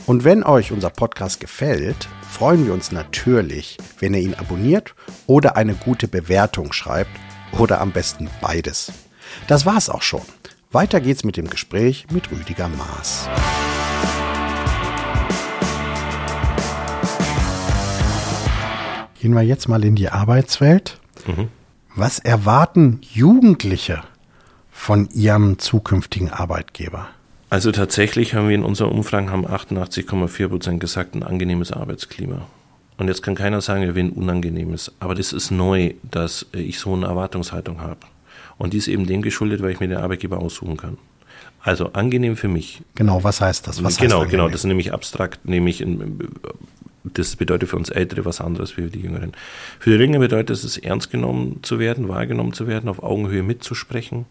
Und 0.05 0.25
wenn 0.25 0.43
euch 0.43 0.73
unser 0.73 0.89
Podcast 0.89 1.39
gefällt, 1.39 2.09
freuen 2.29 2.65
wir 2.65 2.73
uns 2.73 2.91
natürlich, 2.91 3.77
wenn 3.99 4.13
ihr 4.13 4.19
ihn 4.19 4.33
abonniert 4.33 4.95
oder 5.27 5.55
eine 5.55 5.75
gute 5.75 6.09
Bewertung 6.09 6.73
schreibt 6.73 7.11
oder 7.57 7.79
am 7.79 7.91
besten 7.91 8.29
beides. 8.41 8.91
Das 9.47 9.65
war's 9.65 9.89
auch 9.89 10.01
schon. 10.01 10.21
Weiter 10.73 10.99
geht's 10.99 11.23
mit 11.23 11.37
dem 11.37 11.49
Gespräch 11.49 12.07
mit 12.11 12.31
Rüdiger 12.31 12.67
Maas. 12.67 13.29
Gehen 19.21 19.33
wir 19.33 19.43
jetzt 19.43 19.69
mal 19.69 19.85
in 19.85 19.95
die 19.95 20.09
Arbeitswelt. 20.09 20.99
Mhm. 21.25 21.47
Was 21.95 22.19
erwarten 22.19 22.99
Jugendliche 23.03 24.03
von 24.69 25.07
ihrem 25.11 25.59
zukünftigen 25.59 26.29
Arbeitgeber? 26.29 27.07
Also 27.53 27.71
tatsächlich 27.71 28.33
haben 28.33 28.49
wir 28.49 28.55
in 28.55 28.63
unserer 28.63 28.91
Umfrage 28.91 29.29
haben 29.29 29.45
88,4 29.45 30.47
Prozent 30.47 30.79
gesagt, 30.79 31.13
ein 31.13 31.21
angenehmes 31.21 31.71
Arbeitsklima. 31.71 32.47
Und 32.97 33.09
jetzt 33.09 33.21
kann 33.21 33.35
keiner 33.35 33.61
sagen, 33.61 33.83
wir 33.83 33.93
will 33.93 34.05
ein 34.05 34.09
unangenehmes. 34.09 34.91
Aber 34.99 35.13
das 35.13 35.33
ist 35.33 35.51
neu, 35.51 35.93
dass 36.01 36.47
ich 36.51 36.79
so 36.79 36.95
eine 36.95 37.05
Erwartungshaltung 37.05 37.79
habe. 37.79 37.99
Und 38.57 38.73
die 38.73 38.79
ist 38.79 38.87
eben 38.87 39.05
dem 39.05 39.21
geschuldet, 39.21 39.61
weil 39.61 39.69
ich 39.69 39.79
mir 39.79 39.87
den 39.87 39.99
Arbeitgeber 39.99 40.39
aussuchen 40.39 40.77
kann. 40.77 40.97
Also 41.61 41.93
angenehm 41.93 42.37
für 42.37 42.47
mich. 42.47 42.81
Genau, 42.95 43.23
was 43.23 43.39
heißt 43.39 43.67
das? 43.67 43.83
Was 43.83 43.97
genau, 43.97 44.21
heißt 44.21 44.31
genau. 44.31 44.47
Das 44.47 44.61
ist 44.61 44.65
nämlich 44.65 44.91
abstrakt, 44.91 45.47
nämlich 45.47 45.85
das 47.03 47.35
bedeutet 47.35 47.69
für 47.69 47.77
uns 47.77 47.91
Ältere 47.91 48.25
was 48.25 48.41
anderes 48.41 48.77
wie 48.77 48.81
für 48.81 48.89
die 48.89 49.01
Jüngeren. 49.01 49.33
Für 49.77 49.91
die 49.91 49.97
Jüngeren 49.97 50.21
bedeutet 50.21 50.49
es, 50.49 50.75
ernst 50.79 51.11
genommen 51.11 51.59
zu 51.61 51.77
werden, 51.77 52.07
wahrgenommen 52.07 52.53
zu 52.53 52.65
werden, 52.65 52.89
auf 52.89 53.03
Augenhöhe 53.03 53.43
mitzusprechen 53.43 54.25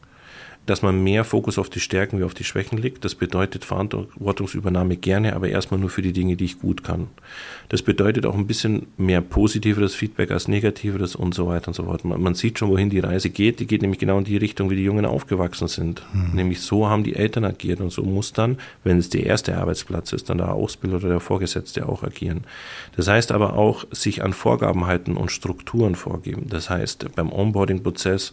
dass 0.67 0.83
man 0.83 1.03
mehr 1.03 1.25
Fokus 1.25 1.59
auf 1.59 1.69
die 1.69 1.81
Stärken 1.81 2.19
wie 2.19 2.25
auf 2.25 2.35
die 2.35 2.45
Schwächen 2.45 2.79
legt. 2.79 3.05
Das 3.05 3.17
bedeutet 3.17 3.65
Verantwortungsübernahme 3.65 4.97
gerne, 4.97 5.35
aber 5.35 5.49
erstmal 5.49 5.81
nur 5.81 5.91
für 5.91 6.03
die 6.03 6.13
Dinge, 6.13 6.37
die 6.37 6.45
ich 6.45 6.61
gut 6.61 6.85
kann. 6.85 7.09
Das 7.69 7.83
bedeutet 7.83 8.27
auch 8.27 8.37
ein 8.37 8.47
bisschen 8.47 8.87
mehr 8.97 9.21
positiveres 9.21 9.95
Feedback 9.95 10.31
als 10.31 10.47
negativeres 10.47 11.17
und 11.17 11.35
so 11.35 11.49
weiter 11.49 11.69
und 11.69 11.75
so 11.75 11.85
fort. 11.85 12.05
Man, 12.05 12.23
man 12.23 12.35
sieht 12.35 12.59
schon, 12.59 12.69
wohin 12.69 12.91
die 12.91 13.01
Reise 13.01 13.31
geht. 13.31 13.59
Die 13.59 13.67
geht 13.67 13.83
nämlich 13.83 13.99
genau 13.99 14.19
in 14.19 14.25
die 14.25 14.37
Richtung, 14.37 14.71
wie 14.71 14.77
die 14.77 14.85
Jungen 14.85 15.05
aufgewachsen 15.05 15.67
sind. 15.67 16.03
Mhm. 16.13 16.37
Nämlich 16.37 16.61
so 16.61 16.89
haben 16.89 17.03
die 17.03 17.17
Eltern 17.17 17.45
agiert 17.45 17.81
und 17.81 17.91
so 17.91 18.03
muss 18.03 18.33
dann, 18.33 18.59
wenn 18.85 18.99
es 18.99 19.09
der 19.09 19.27
erste 19.27 19.57
Arbeitsplatz 19.59 20.13
ist, 20.13 20.31
dann 20.31 20.39
der 20.39 20.53
Ausbilder 20.53 20.99
oder 20.99 21.09
der 21.09 21.21
Vorgesetzte 21.21 21.89
auch 21.89 22.05
agieren. 22.05 22.45
Das 22.97 23.09
heißt 23.09 23.33
aber 23.33 23.55
auch, 23.55 23.85
sich 23.91 24.23
an 24.23 24.33
Vorgaben 24.33 24.87
halten 24.87 25.17
und 25.17 25.33
Strukturen 25.33 25.97
vorgeben. 25.97 26.47
Das 26.49 26.71
heißt, 26.71 27.15
beim 27.17 27.33
Onboarding-Prozess 27.33 28.33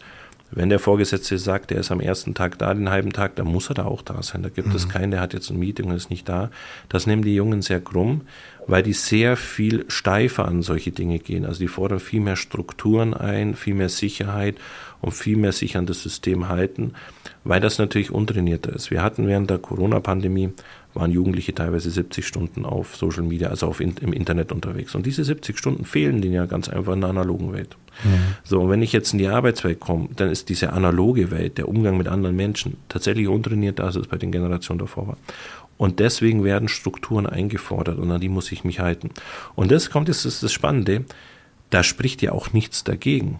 wenn 0.52 0.70
der 0.70 0.80
Vorgesetzte 0.80 1.38
sagt, 1.38 1.72
er 1.72 1.80
ist 1.80 1.92
am 1.92 2.00
ersten 2.00 2.34
Tag 2.34 2.58
da, 2.58 2.74
den 2.74 2.90
halben 2.90 3.14
Tag, 3.14 3.36
dann 3.36 3.48
muss 3.48 3.70
er 3.70 3.76
da 3.76 3.86
auch 3.86 4.02
da 4.02 4.24
sein. 4.24 4.42
Da 4.42 4.50
gibt 4.50 4.70
mhm. 4.70 4.76
es 4.76 4.90
keinen, 4.90 5.12
der 5.12 5.22
hat 5.22 5.34
jetzt 5.34 5.50
ein 5.52 5.60
Meeting 5.60 5.88
und 5.88 5.96
ist 5.96 6.10
nicht 6.10 6.28
da. 6.28 6.50
Das 6.90 7.06
nehmen 7.06 7.22
die 7.22 7.36
Jungen 7.36 7.62
sehr 7.62 7.80
krumm, 7.80 8.22
weil 8.66 8.82
die 8.82 8.94
sehr 8.94 9.38
viel 9.38 9.86
steifer 9.90 10.46
an 10.46 10.62
solche 10.64 10.92
Dinge 10.92 11.20
gehen. 11.20 11.46
Also 11.46 11.60
die 11.60 11.68
fordern 11.68 12.00
viel 12.00 12.22
mehr 12.22 12.36
Strukturen 12.36 13.14
ein, 13.14 13.56
viel 13.56 13.76
mehr 13.76 13.90
Sicherheit 13.90 14.56
und 15.02 15.12
viel 15.12 15.38
mehr 15.38 15.52
sich 15.52 15.78
an 15.78 15.86
das 15.86 16.02
System 16.02 16.50
halten, 16.50 16.94
weil 17.44 17.62
das 17.62 17.78
natürlich 17.78 18.12
untrainierter 18.12 18.74
ist. 18.74 18.92
Wir 18.92 19.04
hatten 19.04 19.28
während 19.28 19.50
der 19.50 19.60
Corona-Pandemie 19.60 20.54
waren 20.94 21.12
Jugendliche 21.12 21.54
teilweise 21.54 21.92
70 21.92 22.26
Stunden 22.26 22.66
auf 22.66 22.96
Social 22.96 23.24
Media, 23.24 23.50
also 23.50 23.68
auf 23.68 23.80
in, 23.80 23.96
im 24.02 24.12
Internet 24.12 24.52
unterwegs. 24.52 24.96
Und 24.96 25.06
diese 25.06 25.24
70 25.24 25.58
Stunden 25.58 25.86
fehlen 25.86 26.22
denen 26.22 26.34
ja 26.34 26.46
ganz 26.46 26.68
einfach 26.68 26.94
in 26.94 27.02
der 27.02 27.12
analogen 27.12 27.54
Welt. 27.54 27.78
Mhm. 28.04 28.36
So, 28.44 28.62
und 28.62 28.70
wenn 28.70 28.82
ich 28.82 28.92
jetzt 28.92 29.14
in 29.14 29.20
die 29.20 29.28
Arbeitswelt 29.28 29.80
komme, 29.80 30.10
dann 30.16 30.30
ist 30.30 30.50
diese 30.50 30.74
analoge 30.74 31.32
Welt, 31.32 31.58
der 31.58 31.68
Umgang 31.68 31.98
mit 31.98 32.08
anderen 32.08 32.36
Menschen, 32.36 32.78
tatsächlich 32.90 33.28
untrainiert, 33.28 33.80
als 33.80 33.96
es 33.96 34.08
bei 34.08 34.18
den 34.18 34.32
Generationen 34.32 34.80
davor 34.80 35.10
war. 35.10 35.18
Und 35.78 36.00
deswegen 36.00 36.44
werden 36.44 36.68
Strukturen 36.68 37.26
eingefordert 37.26 38.00
und 38.00 38.12
an 38.12 38.20
die 38.20 38.28
muss 38.28 38.52
ich 38.52 38.64
mich 38.64 38.80
halten. 38.80 39.12
Und 39.56 39.72
das 39.72 39.90
kommt 39.90 40.10
jetzt, 40.10 40.26
das 40.26 40.34
ist 40.36 40.44
das 40.44 40.52
Spannende, 40.52 41.06
da 41.70 41.84
spricht 41.84 42.22
ja 42.22 42.32
auch 42.32 42.52
nichts 42.52 42.84
dagegen. 42.84 43.40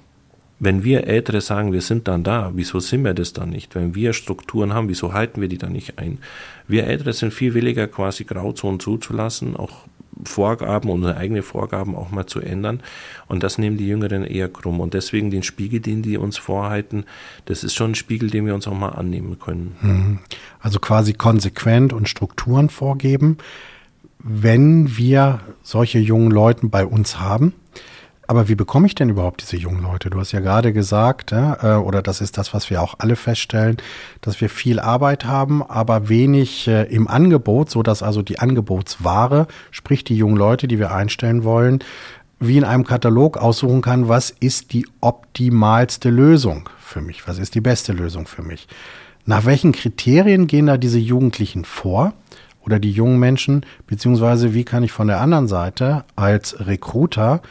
Wenn 0.60 0.84
wir 0.84 1.08
Ältere 1.08 1.40
sagen, 1.40 1.72
wir 1.72 1.82
sind 1.82 2.08
dann 2.08 2.24
da, 2.24 2.52
wieso 2.54 2.80
sind 2.80 3.06
wir 3.06 3.14
das 3.14 3.32
dann 3.32 3.50
nicht? 3.50 3.76
Wenn 3.76 3.96
wir 3.96 4.12
Strukturen 4.14 4.74
haben, 4.74 4.90
wieso 4.90 5.14
halten 5.14 5.40
wir 5.40 5.48
die 5.48 5.58
dann 5.58 5.72
nicht 5.72 5.98
ein? 5.98 6.20
Wir 6.68 6.86
Ältere 6.86 7.14
sind 7.14 7.34
viel 7.34 7.54
williger, 7.54 7.88
quasi 7.88 8.26
Grauzonen 8.26 8.80
zuzulassen, 8.80 9.56
auch 9.56 9.86
Vorgaben, 10.24 10.90
unsere 10.90 11.16
eigenen 11.16 11.44
Vorgaben 11.44 11.96
auch 11.96 12.12
mal 12.12 12.26
zu 12.26 12.42
ändern. 12.42 12.82
Und 13.28 13.42
das 13.42 13.58
nehmen 13.58 13.78
die 13.78 13.88
Jüngeren 13.88 14.26
eher 14.26 14.50
krumm. 14.50 14.82
Und 14.82 14.94
deswegen 14.94 15.32
den 15.32 15.44
Spiegel, 15.44 15.80
den 15.80 16.02
die 16.02 16.18
uns 16.18 16.38
vorhalten, 16.38 17.06
das 17.46 17.64
ist 17.64 17.76
schon 17.76 17.92
ein 17.92 17.96
Spiegel, 17.96 18.30
den 18.30 18.46
wir 18.46 18.54
uns 18.54 18.68
auch 18.68 18.78
mal 18.78 18.90
annehmen 18.90 19.40
können. 19.40 19.76
Mhm. 19.82 20.20
Also 20.60 20.80
quasi 20.80 21.14
konsequent 21.14 21.94
und 21.94 22.10
Strukturen 22.10 22.70
vorgeben. 22.70 23.38
Wenn 24.22 24.98
wir 24.98 25.40
solche 25.64 26.00
jungen 26.00 26.32
Leuten 26.32 26.70
bei 26.70 26.86
uns 26.86 27.20
haben, 27.20 27.54
aber 28.30 28.48
wie 28.48 28.54
bekomme 28.54 28.86
ich 28.86 28.94
denn 28.94 29.10
überhaupt 29.10 29.42
diese 29.42 29.58
jungen 29.58 29.82
Leute? 29.82 30.12
Du 30.12 30.20
hast 30.20 30.34
ja 30.34 30.40
gerade 30.40 30.72
gesagt, 30.72 31.32
äh, 31.32 31.66
oder 31.84 32.04
das 32.04 32.22
ist 32.22 32.38
das, 32.38 32.54
was 32.54 32.70
wir 32.70 32.80
auch 32.80 32.94
alle 33.00 33.16
feststellen, 33.16 33.78
dass 34.22 34.40
wir 34.40 34.52
viel 34.52 34.80
Arbeit 34.80 35.26
haben, 35.26 35.64
aber 35.64 36.10
wenig 36.10 36.68
äh, 36.68 36.84
im 36.94 37.08
Angebot, 37.08 37.72
so 37.72 37.82
dass 37.82 38.04
also 38.04 38.22
die 38.22 38.38
Angebotsware, 38.38 39.48
sprich 39.72 40.04
die 40.04 40.16
jungen 40.16 40.38
Leute, 40.38 40.68
die 40.68 40.78
wir 40.78 40.92
einstellen 40.92 41.44
wollen, 41.44 41.80
wie 42.40 42.58
in 42.58 42.66
einem 42.66 42.86
Katalog 42.86 43.36
aussuchen 43.36 43.82
kann, 43.82 44.10
was 44.10 44.30
ist 44.30 44.74
die 44.74 44.86
optimalste 45.02 46.12
Lösung 46.12 46.70
für 46.80 47.02
mich? 47.02 47.28
Was 47.28 47.40
ist 47.40 47.56
die 47.56 47.62
beste 47.62 47.94
Lösung 47.94 48.28
für 48.28 48.44
mich? 48.44 48.68
Nach 49.26 49.46
welchen 49.46 49.72
Kriterien 49.72 50.46
gehen 50.46 50.68
da 50.68 50.78
diese 50.78 51.00
Jugendlichen 51.00 51.66
vor? 51.66 52.14
Oder 52.62 52.78
die 52.78 52.92
jungen 52.92 53.18
Menschen, 53.18 53.66
beziehungsweise 53.88 54.54
wie 54.54 54.66
kann 54.66 54.84
ich 54.84 54.92
von 54.92 55.08
der 55.08 55.20
anderen 55.20 55.48
Seite 55.48 56.04
als 56.16 56.68
Recruiter 56.68 57.42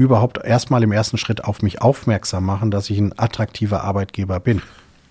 überhaupt 0.00 0.42
erstmal 0.42 0.82
im 0.82 0.92
ersten 0.92 1.18
Schritt 1.18 1.44
auf 1.44 1.60
mich 1.60 1.82
aufmerksam 1.82 2.46
machen, 2.46 2.70
dass 2.70 2.88
ich 2.88 2.98
ein 2.98 3.12
attraktiver 3.18 3.84
Arbeitgeber 3.84 4.40
bin? 4.40 4.62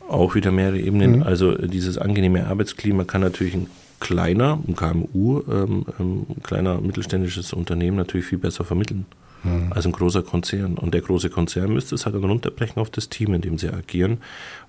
Auch 0.10 0.34
wieder 0.34 0.52
mehrere 0.52 0.80
Ebenen. 0.80 1.18
Mhm. 1.18 1.24
Also 1.24 1.56
dieses 1.56 2.00
angenehme 2.00 2.48
Arbeitsklima 2.48 3.04
kann 3.04 3.22
natürlich 3.22 3.54
ein 3.54 3.68
kleiner, 4.00 4.58
ein 4.68 4.76
KMU, 4.76 5.42
ähm, 5.48 5.86
ähm, 6.00 6.26
ein 6.30 6.42
kleiner 6.42 6.82
mittelständisches 6.82 7.54
Unternehmen 7.54 7.98
natürlich 7.98 8.26
viel 8.26 8.40
besser 8.40 8.64
vermitteln 8.64 9.06
mhm. 9.44 9.72
als 9.72 9.86
ein 9.86 9.92
großer 9.92 10.24
Konzern. 10.24 10.76
Und 10.76 10.96
der 10.96 11.02
große 11.02 11.30
Konzern 11.30 11.72
müsste 11.72 11.94
es 11.94 12.06
halt 12.06 12.16
dann 12.16 12.24
runterbrechen 12.24 12.82
auf 12.82 12.90
das 12.90 13.10
Team, 13.10 13.36
in 13.36 13.42
dem 13.42 13.60
sie 13.60 13.70
agieren, 13.70 14.18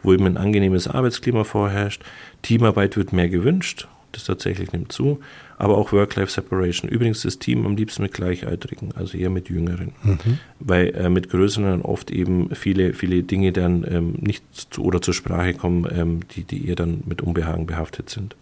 wo 0.02 0.12
eben 0.12 0.26
ein 0.26 0.36
angenehmes 0.36 0.86
Arbeitsklima 0.86 1.44
vorherrscht. 1.44 2.02
Teamarbeit 2.42 2.98
wird 2.98 3.14
mehr 3.14 3.30
gewünscht, 3.30 3.88
das 4.12 4.24
tatsächlich 4.24 4.72
nimmt 4.72 4.92
zu 4.92 5.20
aber 5.60 5.76
auch 5.76 5.92
Work-Life-Separation. 5.92 6.90
Übrigens 6.90 7.22
das 7.22 7.38
Team 7.38 7.66
am 7.66 7.76
liebsten 7.76 8.02
mit 8.02 8.14
Gleichaltrigen, 8.14 8.92
also 8.96 9.18
eher 9.18 9.28
mit 9.28 9.50
Jüngeren, 9.50 9.92
mhm. 10.02 10.38
weil 10.58 10.94
äh, 10.94 11.10
mit 11.10 11.28
Größeren 11.28 11.82
oft 11.82 12.10
eben 12.10 12.54
viele, 12.54 12.94
viele 12.94 13.22
Dinge 13.22 13.52
dann 13.52 13.86
ähm, 13.88 14.14
nicht 14.18 14.42
zu, 14.52 14.82
oder 14.82 15.02
zur 15.02 15.12
Sprache 15.12 15.52
kommen, 15.52 15.86
ähm, 15.94 16.20
die, 16.30 16.44
die 16.44 16.66
eher 16.66 16.76
dann 16.76 17.02
mit 17.04 17.20
Unbehagen 17.20 17.66
behaftet 17.66 18.08
sind. 18.08 18.36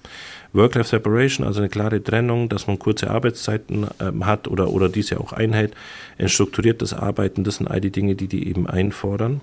Work-Life-Separation, 0.53 1.45
also 1.45 1.61
eine 1.61 1.69
klare 1.69 2.03
Trennung, 2.03 2.49
dass 2.49 2.69
man 2.69 2.79
kurze 2.79 3.11
Arbeitszeiten 3.11 3.89
ähm, 4.01 4.25
hat 4.25 4.47
oder, 4.47 4.71
oder 4.71 4.89
diese 4.89 5.19
auch 5.19 5.33
einhält, 5.33 5.75
ein 6.19 6.29
strukturiertes 6.29 6.95
Arbeiten, 6.95 7.43
das 7.43 7.57
sind 7.57 7.67
all 7.67 7.81
die 7.81 7.91
Dinge, 7.91 8.15
die 8.15 8.29
die 8.29 8.49
eben 8.49 8.69
einfordern. 8.69 9.41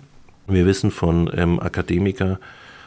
Wir 0.48 0.66
wissen 0.66 0.92
von 0.92 1.30
ähm, 1.36 1.60
Akademiker, 1.60 2.40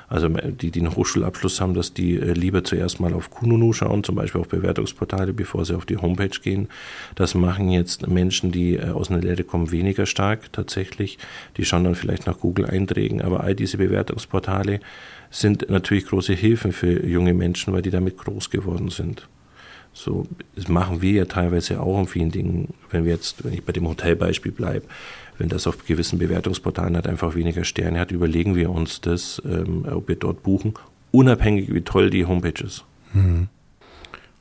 also 0.09 0.29
die, 0.29 0.71
die 0.71 0.81
einen 0.81 0.97
Hochschulabschluss 0.97 1.61
haben, 1.61 1.75
dass 1.75 1.93
die 1.93 2.17
äh, 2.17 2.33
lieber 2.33 2.65
zuerst 2.65 2.99
mal 2.99 3.13
auf 3.13 3.31
Kununu 3.31 3.73
schauen, 3.73 4.05
zum 4.05 4.15
Beispiel 4.15 4.41
auf 4.41 4.49
Bewertungsportale, 4.49 5.35
bevor 5.35 5.65
sie 5.65 5.77
auf 5.77 5.85
die 5.85 5.99
Homepage 5.99 6.41
gehen. 6.43 6.69
Das 7.15 7.35
machen 7.35 7.71
jetzt 7.71 8.09
Menschen, 8.09 8.51
die 8.51 8.77
äh, 8.77 8.91
aus 8.91 9.11
einer 9.11 9.21
Lehre 9.21 9.45
kommen, 9.45 9.71
weniger 9.71 10.07
stark 10.07 10.53
tatsächlich. 10.53 11.19
Die 11.59 11.65
schauen 11.65 11.85
dann 11.85 11.95
vielleicht 11.95 12.27
nach 12.27 12.41
Google-Einträgen, 12.41 13.21
aber 13.21 13.41
all 13.41 13.55
diese 13.55 13.77
Bewertungsportale 13.77 14.81
sind 15.31 15.69
natürlich 15.69 16.07
große 16.07 16.33
Hilfen 16.33 16.73
für 16.73 17.07
junge 17.07 17.35
Menschen, 17.35 17.75
weil 17.75 17.83
die 17.83 17.91
damit 17.91 18.17
groß 18.17 18.49
geworden 18.49 18.89
sind. 18.89 19.29
So, 19.93 20.27
das 20.55 20.69
machen 20.69 21.03
wir 21.03 21.13
ja 21.13 21.25
teilweise 21.25 21.81
auch 21.81 21.99
in 21.99 22.07
vielen 22.07 22.31
Dingen, 22.31 22.73
wenn 22.91 23.05
wir 23.05 23.13
jetzt, 23.13 23.45
wenn 23.45 23.53
ich 23.53 23.65
bei 23.65 23.73
dem 23.73 23.89
Hotelbeispiel 23.89 24.53
bleibe, 24.53 24.87
wenn 25.39 25.49
das 25.49 25.67
auf 25.67 25.87
gewissen 25.87 26.19
Bewertungsportalen 26.19 26.95
halt 26.97 27.07
einfach 27.07 27.35
weniger 27.35 27.65
Sterne 27.65 28.01
hat, 28.01 28.11
überlegen 28.11 28.55
wir 28.55 28.71
uns 28.71 29.01
das, 29.01 29.41
ähm, 29.45 29.87
ob 29.91 30.09
wir 30.09 30.17
dort 30.17 30.43
buchen, 30.43 30.75
unabhängig 31.13 31.73
wie 31.73 31.81
toll 31.81 32.11
die 32.11 32.27
Homepage 32.27 32.63
ist. 32.63 32.85
Mhm. 33.13 33.49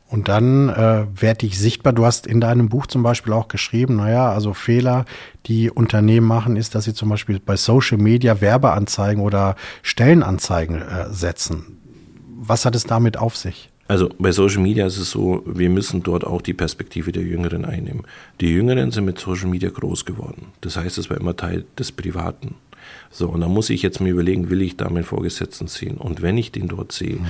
Und 0.09 0.29
dann 0.29 0.69
äh, 0.69 1.05
werde 1.13 1.45
ich 1.45 1.59
sichtbar. 1.59 1.91
Du 1.91 2.05
hast 2.05 2.27
in 2.27 2.39
deinem 2.39 2.69
Buch 2.69 2.87
zum 2.87 3.03
Beispiel 3.03 3.33
auch 3.33 3.49
geschrieben, 3.49 3.97
naja, 3.97 4.31
also 4.31 4.53
Fehler, 4.53 5.05
die 5.47 5.69
Unternehmen 5.69 6.25
machen, 6.25 6.55
ist, 6.55 6.75
dass 6.75 6.85
sie 6.85 6.93
zum 6.93 7.09
Beispiel 7.09 7.39
bei 7.39 7.57
Social 7.57 7.97
Media 7.97 8.39
Werbeanzeigen 8.39 9.21
oder 9.21 9.55
Stellenanzeigen 9.81 10.81
äh, 10.81 11.11
setzen. 11.11 11.77
Was 12.39 12.65
hat 12.65 12.75
es 12.75 12.85
damit 12.85 13.17
auf 13.17 13.35
sich? 13.35 13.69
Also 13.87 14.09
bei 14.19 14.31
Social 14.31 14.61
Media 14.61 14.85
ist 14.85 14.97
es 14.97 15.11
so, 15.11 15.43
wir 15.45 15.69
müssen 15.69 16.03
dort 16.03 16.25
auch 16.25 16.41
die 16.41 16.53
Perspektive 16.53 17.11
der 17.11 17.23
Jüngeren 17.23 17.63
einnehmen. 17.63 18.03
Die 18.41 18.51
Jüngeren 18.51 18.91
sind 18.91 19.05
mit 19.05 19.19
Social 19.19 19.47
Media 19.47 19.69
groß 19.69 20.05
geworden. 20.05 20.47
Das 20.61 20.75
heißt, 20.75 20.97
es 20.97 21.09
war 21.09 21.17
immer 21.17 21.35
Teil 21.35 21.65
des 21.77 21.91
Privaten. 21.91 22.55
So, 23.09 23.29
und 23.29 23.41
da 23.41 23.47
muss 23.47 23.69
ich 23.69 23.81
jetzt 23.81 24.01
mir 24.01 24.09
überlegen, 24.09 24.49
will 24.49 24.61
ich 24.61 24.77
da 24.77 24.89
meinen 24.89 25.03
Vorgesetzten 25.03 25.67
sehen? 25.67 25.97
Und 25.97 26.21
wenn 26.21 26.37
ich 26.37 26.51
den 26.51 26.67
dort 26.67 26.91
sehe, 26.91 27.15
mhm. 27.15 27.25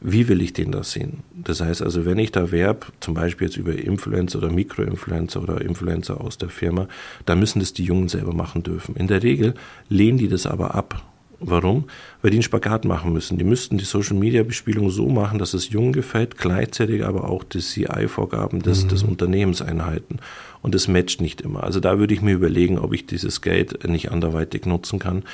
wie 0.00 0.28
will 0.28 0.42
ich 0.42 0.52
den 0.52 0.72
da 0.72 0.84
sehen? 0.84 1.22
Das 1.34 1.60
heißt 1.60 1.82
also, 1.82 2.04
wenn 2.04 2.18
ich 2.18 2.32
da 2.32 2.50
werb, 2.50 2.92
zum 3.00 3.14
Beispiel 3.14 3.46
jetzt 3.46 3.56
über 3.56 3.74
Influencer 3.74 4.38
oder 4.38 4.50
Mikroinfluencer 4.50 5.42
oder 5.42 5.62
Influencer 5.62 6.20
aus 6.20 6.36
der 6.36 6.50
Firma, 6.50 6.88
dann 7.24 7.38
müssen 7.38 7.60
das 7.60 7.72
die 7.72 7.84
Jungen 7.84 8.08
selber 8.08 8.34
machen 8.34 8.62
dürfen. 8.62 8.96
In 8.96 9.06
der 9.06 9.22
Regel 9.22 9.54
lehnen 9.88 10.18
die 10.18 10.28
das 10.28 10.46
aber 10.46 10.74
ab 10.74 11.02
Warum? 11.44 11.84
Weil 12.20 12.30
die 12.30 12.36
einen 12.36 12.42
Spagat 12.42 12.84
machen 12.84 13.12
müssen. 13.12 13.36
Die 13.36 13.44
müssten 13.44 13.78
die 13.78 13.84
Social 13.84 14.16
Media 14.16 14.42
Bespielung 14.44 14.90
so 14.90 15.08
machen, 15.08 15.38
dass 15.38 15.54
es 15.54 15.70
jungen 15.70 15.92
gefällt, 15.92 16.38
gleichzeitig 16.38 17.04
aber 17.04 17.28
auch 17.28 17.42
die 17.42 17.58
CI-Vorgaben 17.58 18.62
des, 18.62 18.84
mhm. 18.84 18.88
des 18.88 19.02
Unternehmens 19.02 19.60
einhalten. 19.60 20.18
Und 20.62 20.74
das 20.74 20.86
matcht 20.86 21.20
nicht 21.20 21.40
immer. 21.40 21.64
Also 21.64 21.80
da 21.80 21.98
würde 21.98 22.14
ich 22.14 22.22
mir 22.22 22.34
überlegen, 22.34 22.78
ob 22.78 22.94
ich 22.94 23.06
dieses 23.06 23.40
Geld 23.40 23.88
nicht 23.88 24.12
anderweitig 24.12 24.64
nutzen 24.66 25.00
kann. 25.00 25.24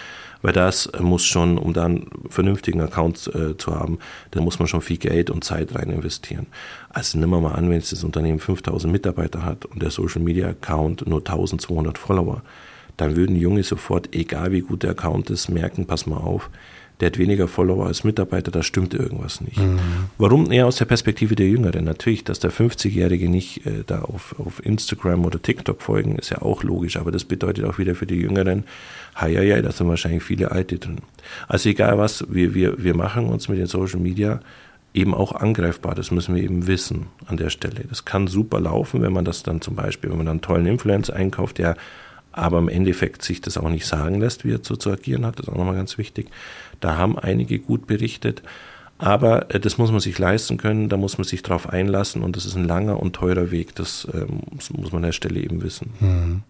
Weil 0.41 0.53
das 0.53 0.91
muss 1.01 1.25
schon, 1.25 1.59
um 1.59 1.73
da 1.73 1.87
einen 1.87 2.11
vernünftigen 2.31 2.81
Account 2.81 3.31
äh, 3.35 3.57
zu 3.57 3.75
haben, 3.75 3.99
da 4.31 4.41
muss 4.41 4.59
man 4.59 4.69
schon 4.69 4.81
viel 4.81 4.97
Geld 4.97 5.31
und 5.31 5.43
Zeit 5.43 5.75
rein 5.75 5.91
investieren. 5.91 6.47
Also 6.91 7.19
nehmen 7.19 7.33
wir 7.33 7.41
mal 7.41 7.55
an, 7.55 7.69
wenn 7.69 7.77
jetzt 7.77 7.93
das 7.93 8.05
Unternehmen 8.05 8.39
5000 8.39 8.91
Mitarbeiter 8.93 9.45
hat 9.45 9.65
und 9.65 9.83
der 9.83 9.91
Social 9.91 10.23
Media 10.23 10.49
Account 10.49 11.07
nur 11.07 11.19
1200 11.19 11.99
Follower 11.99 12.43
dann 12.99 13.17
würden 13.17 13.37
Junge 13.37 13.63
sofort, 13.63 14.15
egal 14.15 14.53
wie 14.53 14.61
gut 14.61 14.83
der 14.83 14.91
Account 14.91 15.31
ist, 15.31 15.49
merken, 15.49 15.87
pass 15.87 16.07
mal 16.07 16.19
auf, 16.19 16.51
der 17.01 17.07
hat 17.07 17.19
weniger 17.19 17.47
Follower 17.47 17.87
als 17.87 18.03
Mitarbeiter, 18.03 18.51
da 18.51 18.63
stimmt 18.63 18.93
irgendwas 18.93 19.41
nicht. 19.41 19.59
Mhm. 19.59 19.79
Warum? 20.19 20.51
Eher 20.51 20.67
aus 20.67 20.77
der 20.77 20.85
Perspektive 20.85 21.37
der 21.37 21.47
Jüngeren. 21.47 21.85
Natürlich, 21.85 22.25
dass 22.25 22.41
der 22.41 22.51
50-Jährige 22.51 23.29
nicht 23.29 23.65
äh, 23.67 23.85
da 23.87 24.03
auf, 24.03 24.35
auf 24.39 24.65
Instagram 24.67 25.25
oder 25.25 25.41
TikTok 25.41 25.81
folgen, 25.81 26.17
ist 26.17 26.31
ja 26.31 26.43
auch 26.43 26.65
logisch, 26.65 26.97
aber 26.97 27.13
das 27.13 27.25
bedeutet 27.25 27.65
auch 27.67 27.79
wieder 27.79 27.95
für 27.95 28.07
die 28.07 28.17
Jüngeren, 28.17 28.65
ja, 29.21 29.43
ja, 29.43 29.61
da 29.63 29.73
sind 29.73 29.89
wahrscheinlich 29.89 30.23
viele 30.23 30.51
Alte 30.51 30.79
drin. 30.79 30.99
Also 31.47 31.69
egal 31.69 31.99
was, 31.99 32.25
wir, 32.29 32.55
wir, 32.55 32.83
wir 32.83 32.97
machen 32.97 33.27
uns 33.27 33.49
mit 33.49 33.59
den 33.59 33.67
Social 33.67 34.01
Media 34.01 34.41
eben 34.95 35.15
auch 35.15 35.33
angreifbar. 35.33 35.95
Das 35.95 36.11
müssen 36.11 36.35
wir 36.35 36.43
eben 36.43 36.67
wissen 36.67 37.07
an 37.27 37.37
der 37.37 37.51
Stelle. 37.51 37.85
Das 37.89 38.05
kann 38.05 38.27
super 38.27 38.61
laufen, 38.61 39.03
wenn 39.03 39.13
man 39.13 39.25
das 39.25 39.43
dann 39.43 39.61
zum 39.61 39.75
Beispiel, 39.75 40.11
wenn 40.11 40.19
man 40.19 40.27
dann 40.27 40.35
einen 40.37 40.43
tollen 40.43 40.67
Influencer 40.67 41.15
einkauft, 41.15 41.59
der 41.59 41.77
aber 42.33 42.59
im 42.59 42.69
Endeffekt 42.69 43.23
sich 43.23 43.41
das 43.41 43.59
auch 43.59 43.69
nicht 43.69 43.87
sagen 43.87 44.21
lässt, 44.21 44.45
wie 44.45 44.53
er 44.53 44.61
so 44.63 44.77
zu 44.77 44.91
agieren 44.91 45.27
hat. 45.27 45.39
Das 45.39 45.47
ist 45.47 45.53
auch 45.53 45.59
nochmal 45.59 45.75
ganz 45.75 45.99
wichtig. 45.99 46.29
Da 46.81 46.97
haben 46.97 47.19
einige 47.19 47.59
gut 47.59 47.87
berichtet. 47.87 48.43
Aber 48.99 49.55
äh, 49.55 49.61
das 49.61 49.79
muss 49.79 49.91
man 49.91 50.01
sich 50.01 50.19
leisten 50.19 50.57
können, 50.57 50.89
da 50.89 50.97
muss 50.97 51.19
man 51.19 51.25
sich 51.25 51.43
drauf 51.43 51.69
einlassen 51.69 52.23
und 52.23 52.37
das 52.37 52.45
ist 52.45 52.57
ein 52.57 52.65
langer 52.65 53.01
und 53.01 53.15
teurer 53.15 53.51
Weg. 53.51 53.75
Das, 53.77 54.07
ähm, 54.13 54.41
muss 54.77 54.93
man 54.93 55.03
an 55.03 55.09
der 55.09 55.13
Stelle 55.13 55.41
eben 55.41 55.63
wissen. 55.63 55.93
Hm. 56.01 56.43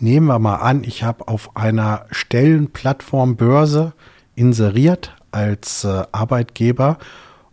Nehmen 0.00 0.26
wir 0.26 0.38
mal 0.38 0.56
an, 0.56 0.82
ich 0.82 1.04
habe 1.04 1.28
auf 1.28 1.56
einer 1.56 2.06
Stellenplattform 2.10 3.36
Börse 3.36 3.92
inseriert 4.34 5.14
als 5.30 5.84
äh, 5.84 6.04
Arbeitgeber 6.10 6.98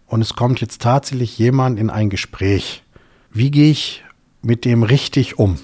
und 0.07 0.21
es 0.21 0.35
kommt 0.35 0.61
jetzt 0.61 0.81
tatsächlich 0.81 1.37
jemand 1.37 1.79
in 1.79 1.89
ein 1.89 2.09
Gespräch. 2.09 2.83
Wie 3.31 3.51
gehe 3.51 3.69
ich 3.69 4.03
mit 4.41 4.65
dem 4.65 4.83
richtig 4.83 5.37
um? 5.37 5.59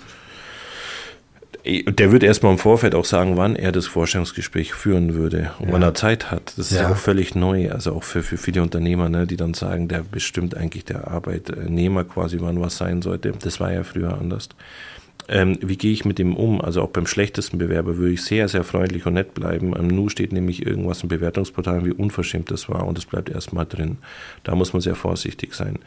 Der 1.68 2.12
wird 2.12 2.24
erstmal 2.24 2.54
im 2.54 2.58
Vorfeld 2.58 2.96
auch 2.96 3.06
sagen, 3.06 3.36
wann 3.36 3.56
er 3.56 3.72
das 3.72 3.88
Vorstellungsgespräch 3.88 4.74
führen 4.74 5.14
würde 5.14 5.52
und 5.60 5.68
ja. 5.68 5.74
wann 5.74 5.82
er 5.82 5.94
Zeit 5.94 6.32
hat. 6.32 6.54
Das 6.58 6.72
ist 6.72 6.80
ja. 6.80 6.92
auch 6.92 6.98
völlig 6.98 7.36
neu, 7.36 7.72
also 7.72 7.94
auch 7.94 8.04
für, 8.04 8.24
für 8.24 8.38
viele 8.38 8.62
Unternehmer, 8.62 9.10
ne, 9.10 9.28
die 9.28 9.38
dann 9.38 9.54
sagen, 9.54 9.88
der 9.88 10.04
bestimmt 10.04 10.56
eigentlich 10.56 10.86
der 10.86 11.08
Arbeitnehmer 11.10 12.04
quasi, 12.06 12.38
wann 12.40 12.62
was 12.62 12.78
sein 12.78 13.02
sollte. 13.02 13.34
Das 13.44 13.60
war 13.60 13.72
ja 13.72 13.84
früher 13.84 14.18
anders. 14.18 14.50
Ähm, 15.30 15.58
wie 15.62 15.76
gehe 15.76 15.92
ich 15.92 16.06
mit 16.06 16.20
dem 16.20 16.38
um? 16.38 16.62
Also 16.62 16.82
auch 16.82 16.90
beim 16.90 17.06
schlechtesten 17.06 17.58
Bewerber 17.58 17.98
würde 17.98 18.14
ich 18.14 18.24
sehr, 18.24 18.48
sehr 18.48 18.64
freundlich 18.64 19.06
und 19.06 19.16
nett 19.16 19.34
bleiben. 19.34 19.76
Am 19.76 19.88
Nu 19.88 20.08
steht 20.08 20.32
nämlich 20.32 20.66
irgendwas 20.66 21.04
im 21.04 21.10
Bewertungsportal, 21.10 21.86
wie 21.86 21.92
unverschämt 21.92 22.50
das 22.50 22.70
war 22.70 22.88
und 22.88 22.98
es 22.98 23.06
bleibt 23.06 23.30
erstmal 23.30 23.66
drin. 23.66 23.98
Da 24.44 24.56
muss 24.56 24.72
man 24.72 24.82
sehr 24.82 24.96
vorsichtig 24.96 25.54
sein. 25.54 25.80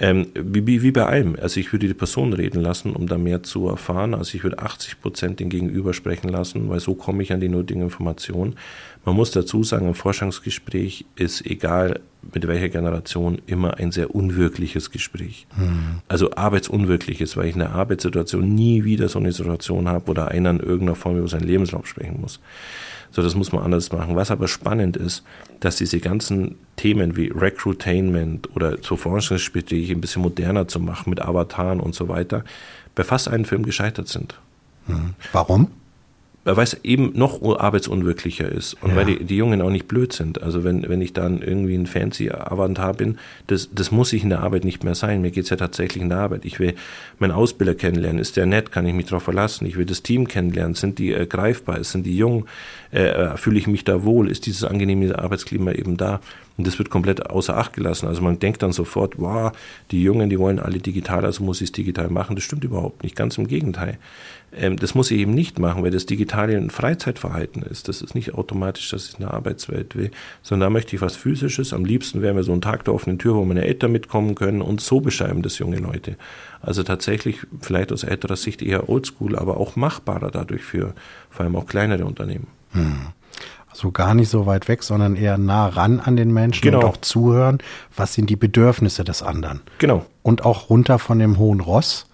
Ähm, 0.00 0.28
wie, 0.34 0.82
wie 0.82 0.92
bei 0.92 1.04
allem. 1.04 1.36
Also 1.40 1.60
ich 1.60 1.72
würde 1.72 1.86
die 1.86 1.94
Person 1.94 2.32
reden 2.32 2.62
lassen, 2.62 2.92
um 2.96 3.06
da 3.06 3.18
mehr 3.18 3.42
zu 3.42 3.68
erfahren. 3.68 4.14
Also 4.14 4.34
ich 4.34 4.42
würde 4.42 4.58
80 4.58 5.02
Prozent 5.02 5.40
den 5.40 5.50
Gegenüber 5.50 5.92
sprechen 5.92 6.30
lassen, 6.30 6.70
weil 6.70 6.80
so 6.80 6.94
komme 6.94 7.22
ich 7.22 7.34
an 7.34 7.40
die 7.40 7.50
nötigen 7.50 7.82
Informationen. 7.82 8.56
Man 9.04 9.14
muss 9.14 9.30
dazu 9.30 9.62
sagen, 9.62 9.86
ein 9.86 9.94
Forschungsgespräch 9.94 11.04
ist 11.16 11.44
egal 11.44 12.00
mit 12.32 12.46
welcher 12.48 12.70
Generation 12.70 13.42
immer 13.46 13.76
ein 13.76 13.92
sehr 13.92 14.14
unwirkliches 14.14 14.90
Gespräch. 14.90 15.46
Mhm. 15.56 16.00
Also 16.08 16.32
arbeitsunwirkliches, 16.32 17.36
weil 17.36 17.46
ich 17.46 17.54
in 17.54 17.60
der 17.60 17.72
Arbeitssituation 17.72 18.54
nie 18.54 18.84
wieder 18.84 19.08
so 19.10 19.18
eine 19.18 19.32
Situation 19.32 19.86
habe 19.86 20.10
oder 20.10 20.28
einer 20.28 20.50
in 20.50 20.60
irgendeiner 20.60 20.96
Form 20.96 21.18
über 21.18 21.28
seinen 21.28 21.46
Lebenslauf 21.46 21.86
sprechen 21.86 22.20
muss. 22.20 22.40
So, 23.12 23.22
das 23.22 23.34
muss 23.34 23.52
man 23.52 23.62
anders 23.62 23.90
machen. 23.92 24.16
Was 24.16 24.30
aber 24.30 24.48
spannend 24.48 24.96
ist, 24.96 25.24
dass 25.60 25.76
diese 25.76 25.98
ganzen 25.98 26.56
Themen 26.76 27.16
wie 27.16 27.28
Recruitainment 27.28 28.54
oder 28.54 28.78
so 28.82 28.96
Forschungsgespräche 28.96 29.92
ein 29.92 30.00
bisschen 30.00 30.22
moderner 30.22 30.68
zu 30.68 30.80
machen 30.80 31.10
mit 31.10 31.20
Avataren 31.20 31.80
und 31.80 31.94
so 31.94 32.08
weiter, 32.08 32.44
bei 32.94 33.04
fast 33.04 33.28
allen 33.28 33.44
Filmen 33.44 33.64
gescheitert 33.64 34.08
sind. 34.08 34.34
Hm. 34.86 35.14
Warum? 35.32 35.68
Weil 36.44 36.64
es 36.64 36.74
eben 36.84 37.12
noch 37.14 37.42
arbeitsunwirklicher 37.42 38.50
ist 38.50 38.74
und 38.82 38.90
ja. 38.90 38.96
weil 38.96 39.04
die, 39.04 39.24
die 39.24 39.36
Jungen 39.36 39.60
auch 39.60 39.70
nicht 39.70 39.88
blöd 39.88 40.12
sind. 40.12 40.42
Also 40.42 40.64
wenn, 40.64 40.88
wenn 40.88 41.02
ich 41.02 41.12
dann 41.12 41.42
irgendwie 41.42 41.74
ein 41.74 41.86
fancy 41.86 42.30
Avatar 42.30 42.94
bin, 42.94 43.18
das, 43.46 43.68
das 43.72 43.90
muss 43.90 44.12
ich 44.12 44.22
in 44.22 44.30
der 44.30 44.40
Arbeit 44.40 44.64
nicht 44.64 44.82
mehr 44.82 44.94
sein. 44.94 45.20
Mir 45.20 45.30
geht's 45.30 45.50
ja 45.50 45.56
tatsächlich 45.56 46.02
in 46.02 46.08
der 46.08 46.18
Arbeit. 46.18 46.44
Ich 46.44 46.58
will 46.58 46.74
meinen 47.18 47.32
Ausbilder 47.32 47.74
kennenlernen. 47.74 48.20
Ist 48.20 48.36
der 48.36 48.46
nett? 48.46 48.72
Kann 48.72 48.86
ich 48.86 48.94
mich 48.94 49.06
darauf 49.06 49.22
verlassen? 49.22 49.66
Ich 49.66 49.76
will 49.76 49.84
das 49.84 50.02
Team 50.02 50.28
kennenlernen. 50.28 50.74
Sind 50.74 50.98
die 50.98 51.12
äh, 51.12 51.26
greifbar? 51.26 51.82
Sind 51.84 52.06
die 52.06 52.16
jung? 52.16 52.46
Äh, 52.90 53.08
äh, 53.08 53.36
Fühle 53.36 53.58
ich 53.58 53.66
mich 53.66 53.84
da 53.84 54.04
wohl? 54.04 54.30
Ist 54.30 54.46
dieses 54.46 54.64
angenehme 54.64 55.18
Arbeitsklima 55.18 55.72
eben 55.72 55.96
da? 55.96 56.20
Und 56.60 56.66
das 56.66 56.78
wird 56.78 56.90
komplett 56.90 57.30
außer 57.30 57.56
Acht 57.56 57.72
gelassen. 57.72 58.06
Also 58.06 58.20
man 58.20 58.38
denkt 58.38 58.62
dann 58.62 58.72
sofort, 58.72 59.14
wow, 59.16 59.50
die 59.90 60.02
Jungen, 60.02 60.28
die 60.28 60.38
wollen 60.38 60.58
alle 60.58 60.78
digital, 60.78 61.24
also 61.24 61.42
muss 61.42 61.62
ich 61.62 61.68
es 61.68 61.72
digital 61.72 62.10
machen. 62.10 62.36
Das 62.36 62.44
stimmt 62.44 62.64
überhaupt 62.64 63.02
nicht. 63.02 63.16
Ganz 63.16 63.38
im 63.38 63.46
Gegenteil. 63.46 63.96
Ähm, 64.52 64.76
das 64.76 64.94
muss 64.94 65.10
ich 65.10 65.20
eben 65.20 65.32
nicht 65.32 65.58
machen, 65.58 65.82
weil 65.82 65.90
das 65.90 66.04
Digitale 66.04 66.58
ein 66.58 66.68
Freizeitverhalten 66.68 67.62
ist. 67.62 67.88
Das 67.88 68.02
ist 68.02 68.14
nicht 68.14 68.34
automatisch, 68.34 68.90
dass 68.90 69.08
ich 69.08 69.16
eine 69.16 69.32
Arbeitswelt 69.32 69.96
will, 69.96 70.10
sondern 70.42 70.66
da 70.66 70.70
möchte 70.70 70.94
ich 70.94 71.00
was 71.00 71.16
Physisches. 71.16 71.72
Am 71.72 71.86
liebsten 71.86 72.20
wäre 72.20 72.34
mir 72.34 72.42
so 72.42 72.52
ein 72.52 72.60
Tag 72.60 72.84
der 72.84 72.92
offenen 72.92 73.18
Tür, 73.18 73.36
wo 73.36 73.44
meine 73.46 73.64
Eltern 73.64 73.92
mitkommen 73.92 74.34
können 74.34 74.60
und 74.60 74.82
so 74.82 75.00
beschreiben 75.00 75.40
das 75.40 75.58
junge 75.58 75.78
Leute. 75.78 76.16
Also 76.60 76.82
tatsächlich 76.82 77.38
vielleicht 77.62 77.90
aus 77.90 78.04
älterer 78.04 78.36
Sicht 78.36 78.60
eher 78.60 78.90
oldschool, 78.90 79.34
aber 79.34 79.56
auch 79.56 79.76
machbarer 79.76 80.30
dadurch 80.30 80.62
für 80.62 80.92
vor 81.30 81.46
allem 81.46 81.56
auch 81.56 81.64
kleinere 81.64 82.04
Unternehmen. 82.04 82.48
Hm. 82.72 83.14
Also 83.80 83.92
gar 83.92 84.14
nicht 84.14 84.28
so 84.28 84.44
weit 84.44 84.68
weg, 84.68 84.82
sondern 84.82 85.16
eher 85.16 85.38
nah 85.38 85.68
ran 85.68 86.00
an 86.00 86.16
den 86.16 86.34
Menschen 86.34 86.60
genau. 86.60 86.80
und 86.80 86.84
auch 86.84 86.96
zuhören, 86.98 87.58
was 87.96 88.12
sind 88.12 88.28
die 88.28 88.36
Bedürfnisse 88.36 89.04
des 89.04 89.22
anderen. 89.22 89.60
Genau. 89.78 90.04
Und 90.22 90.44
auch 90.44 90.68
runter 90.68 90.98
von 90.98 91.18
dem 91.18 91.38
hohen 91.38 91.60
Ross 91.60 92.06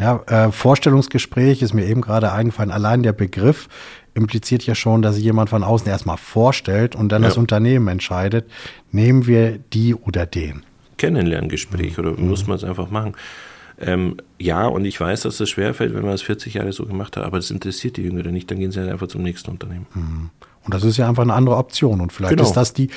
ja, 0.00 0.22
äh, 0.28 0.50
Vorstellungsgespräch 0.50 1.60
ist 1.60 1.74
mir 1.74 1.84
eben 1.84 2.00
gerade 2.00 2.32
eingefallen. 2.32 2.70
Allein 2.70 3.02
der 3.02 3.12
Begriff 3.12 3.68
impliziert 4.14 4.64
ja 4.64 4.74
schon, 4.74 5.02
dass 5.02 5.16
sich 5.16 5.24
jemand 5.24 5.50
von 5.50 5.62
außen 5.62 5.86
erstmal 5.86 6.16
vorstellt 6.16 6.96
und 6.96 7.10
dann 7.12 7.22
ja. 7.22 7.28
das 7.28 7.36
Unternehmen 7.36 7.86
entscheidet, 7.88 8.50
nehmen 8.92 9.26
wir 9.26 9.58
die 9.58 9.94
oder 9.94 10.24
den. 10.24 10.62
Kennenlerngespräch 10.96 11.98
mhm. 11.98 12.04
oder 12.04 12.12
muss 12.18 12.46
man 12.46 12.56
es 12.56 12.64
einfach 12.64 12.90
machen. 12.90 13.14
Ähm, 13.78 14.16
ja, 14.38 14.66
und 14.66 14.86
ich 14.86 14.98
weiß, 14.98 15.22
dass 15.22 15.36
das 15.36 15.50
schwerfällt, 15.50 15.94
wenn 15.94 16.02
man 16.02 16.14
es 16.14 16.22
40 16.22 16.54
Jahre 16.54 16.72
so 16.72 16.86
gemacht 16.86 17.18
hat, 17.18 17.24
aber 17.24 17.36
das 17.36 17.50
interessiert 17.50 17.98
die 17.98 18.02
Jüngeren 18.02 18.32
nicht, 18.32 18.50
dann 18.50 18.58
gehen 18.58 18.72
sie 18.72 18.80
halt 18.80 18.90
einfach 18.90 19.08
zum 19.08 19.22
nächsten 19.22 19.50
Unternehmen. 19.50 19.86
Mhm. 19.94 20.30
Und 20.64 20.74
das 20.74 20.84
ist 20.84 20.96
ja 20.96 21.08
einfach 21.08 21.22
eine 21.22 21.34
andere 21.34 21.56
Option 21.56 22.00
und 22.00 22.12
vielleicht 22.12 22.36
genau. 22.36 22.48
ist 22.48 22.56
das 22.56 22.72
die 22.72 22.90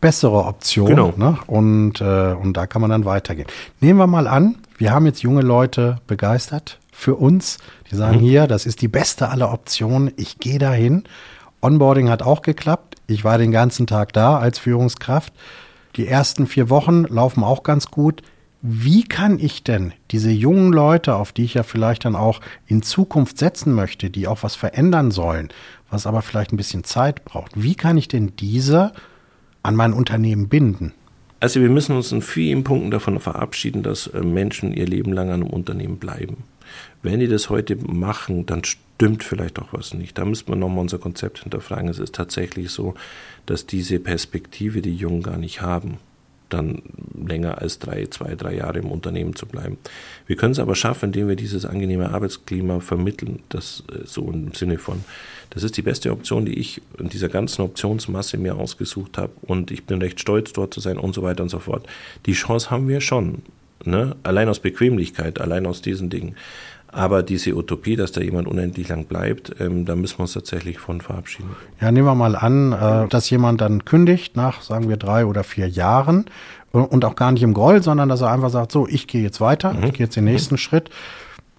bessere 0.00 0.44
Option. 0.44 0.86
Genau. 0.86 1.14
Ne? 1.16 1.38
Und, 1.46 2.00
äh, 2.00 2.32
und 2.32 2.56
da 2.56 2.66
kann 2.66 2.80
man 2.80 2.90
dann 2.90 3.04
weitergehen. 3.04 3.48
Nehmen 3.80 3.98
wir 3.98 4.06
mal 4.06 4.26
an, 4.26 4.56
wir 4.78 4.92
haben 4.92 5.06
jetzt 5.06 5.22
junge 5.22 5.42
Leute 5.42 5.98
begeistert 6.06 6.78
für 6.92 7.14
uns. 7.14 7.58
Die 7.90 7.96
sagen 7.96 8.18
mhm. 8.18 8.20
hier, 8.20 8.46
das 8.46 8.66
ist 8.66 8.82
die 8.82 8.88
beste 8.88 9.28
aller 9.28 9.52
Optionen. 9.52 10.12
Ich 10.16 10.38
gehe 10.38 10.58
dahin. 10.58 11.04
Onboarding 11.62 12.10
hat 12.10 12.22
auch 12.22 12.42
geklappt. 12.42 12.96
Ich 13.06 13.24
war 13.24 13.38
den 13.38 13.52
ganzen 13.52 13.86
Tag 13.86 14.12
da 14.12 14.38
als 14.38 14.58
Führungskraft. 14.58 15.32
Die 15.96 16.06
ersten 16.06 16.46
vier 16.46 16.68
Wochen 16.68 17.04
laufen 17.04 17.42
auch 17.42 17.62
ganz 17.62 17.90
gut. 17.90 18.22
Wie 18.62 19.04
kann 19.04 19.38
ich 19.38 19.64
denn 19.64 19.92
diese 20.10 20.30
jungen 20.30 20.72
Leute, 20.72 21.14
auf 21.14 21.32
die 21.32 21.44
ich 21.44 21.54
ja 21.54 21.62
vielleicht 21.62 22.04
dann 22.04 22.16
auch 22.16 22.40
in 22.66 22.82
Zukunft 22.82 23.38
setzen 23.38 23.72
möchte, 23.72 24.10
die 24.10 24.26
auch 24.26 24.42
was 24.42 24.56
verändern 24.56 25.10
sollen, 25.10 25.50
was 25.90 26.06
aber 26.06 26.22
vielleicht 26.22 26.52
ein 26.52 26.56
bisschen 26.56 26.84
Zeit 26.84 27.24
braucht, 27.24 27.52
wie 27.54 27.74
kann 27.74 27.96
ich 27.96 28.08
denn 28.08 28.32
diese 28.36 28.92
an 29.62 29.76
mein 29.76 29.92
Unternehmen 29.92 30.48
binden? 30.48 30.92
Also 31.38 31.60
wir 31.60 31.68
müssen 31.68 31.94
uns 31.94 32.12
in 32.12 32.22
vielen 32.22 32.64
Punkten 32.64 32.90
davon 32.90 33.20
verabschieden, 33.20 33.82
dass 33.82 34.06
äh, 34.06 34.22
Menschen 34.22 34.72
ihr 34.72 34.86
Leben 34.86 35.12
lang 35.12 35.28
an 35.28 35.42
einem 35.42 35.50
Unternehmen 35.50 35.98
bleiben. 35.98 36.44
Wenn 37.02 37.20
die 37.20 37.28
das 37.28 37.50
heute 37.50 37.76
machen, 37.76 38.46
dann 38.46 38.64
stimmt 38.64 39.22
vielleicht 39.22 39.58
auch 39.58 39.68
was 39.72 39.94
nicht. 39.94 40.16
Da 40.18 40.24
müsste 40.24 40.50
man 40.50 40.58
nochmal 40.58 40.80
unser 40.80 40.98
Konzept 40.98 41.40
hinterfragen. 41.40 41.88
Es 41.88 41.98
ist 41.98 42.14
tatsächlich 42.14 42.70
so, 42.70 42.94
dass 43.44 43.66
diese 43.66 44.00
Perspektive 44.00 44.82
die 44.82 44.96
Jungen 44.96 45.22
gar 45.22 45.36
nicht 45.36 45.60
haben 45.60 45.98
dann 46.48 46.82
länger 47.26 47.60
als 47.60 47.78
drei, 47.78 48.06
zwei, 48.06 48.34
drei 48.34 48.54
Jahre 48.54 48.78
im 48.78 48.90
Unternehmen 48.90 49.34
zu 49.34 49.46
bleiben. 49.46 49.78
Wir 50.26 50.36
können 50.36 50.52
es 50.52 50.58
aber 50.58 50.74
schaffen, 50.74 51.06
indem 51.06 51.28
wir 51.28 51.36
dieses 51.36 51.64
angenehme 51.64 52.10
Arbeitsklima 52.12 52.80
vermitteln, 52.80 53.40
das 53.48 53.82
äh, 53.92 54.04
so 54.04 54.30
im 54.30 54.52
Sinne 54.54 54.78
von, 54.78 55.04
das 55.50 55.62
ist 55.62 55.76
die 55.76 55.82
beste 55.82 56.10
Option, 56.10 56.46
die 56.46 56.58
ich 56.58 56.82
in 56.98 57.08
dieser 57.08 57.28
ganzen 57.28 57.62
Optionsmasse 57.62 58.38
mir 58.38 58.56
ausgesucht 58.56 59.18
habe 59.18 59.32
und 59.42 59.70
ich 59.70 59.84
bin 59.84 60.00
recht 60.00 60.20
stolz, 60.20 60.52
dort 60.52 60.74
zu 60.74 60.80
sein 60.80 60.98
und 60.98 61.14
so 61.14 61.22
weiter 61.22 61.42
und 61.42 61.48
so 61.48 61.58
fort. 61.58 61.86
Die 62.26 62.32
Chance 62.32 62.70
haben 62.70 62.88
wir 62.88 63.00
schon, 63.00 63.42
ne? 63.84 64.16
allein 64.22 64.48
aus 64.48 64.60
Bequemlichkeit, 64.60 65.40
allein 65.40 65.66
aus 65.66 65.82
diesen 65.82 66.10
Dingen. 66.10 66.36
Aber 66.96 67.22
diese 67.22 67.54
Utopie, 67.54 67.94
dass 67.94 68.12
da 68.12 68.22
jemand 68.22 68.48
unendlich 68.48 68.88
lang 68.88 69.04
bleibt, 69.04 69.54
ähm, 69.60 69.84
da 69.84 69.94
müssen 69.94 70.18
wir 70.18 70.22
uns 70.22 70.32
tatsächlich 70.32 70.78
von 70.78 71.02
verabschieden. 71.02 71.50
Ja, 71.78 71.92
nehmen 71.92 72.06
wir 72.06 72.14
mal 72.14 72.34
an, 72.34 72.72
äh, 72.72 73.06
dass 73.08 73.28
jemand 73.28 73.60
dann 73.60 73.84
kündigt 73.84 74.34
nach, 74.34 74.62
sagen 74.62 74.88
wir, 74.88 74.96
drei 74.96 75.26
oder 75.26 75.44
vier 75.44 75.68
Jahren 75.68 76.24
und 76.72 77.04
auch 77.04 77.14
gar 77.14 77.32
nicht 77.32 77.42
im 77.42 77.52
Groll, 77.52 77.82
sondern 77.82 78.08
dass 78.08 78.22
er 78.22 78.30
einfach 78.30 78.48
sagt, 78.48 78.72
so, 78.72 78.88
ich 78.88 79.06
gehe 79.06 79.22
jetzt 79.22 79.42
weiter, 79.42 79.74
mhm. 79.74 79.84
ich 79.84 79.92
gehe 79.92 80.06
jetzt 80.06 80.16
den 80.16 80.24
nächsten 80.24 80.54
mhm. 80.54 80.58
Schritt. 80.58 80.88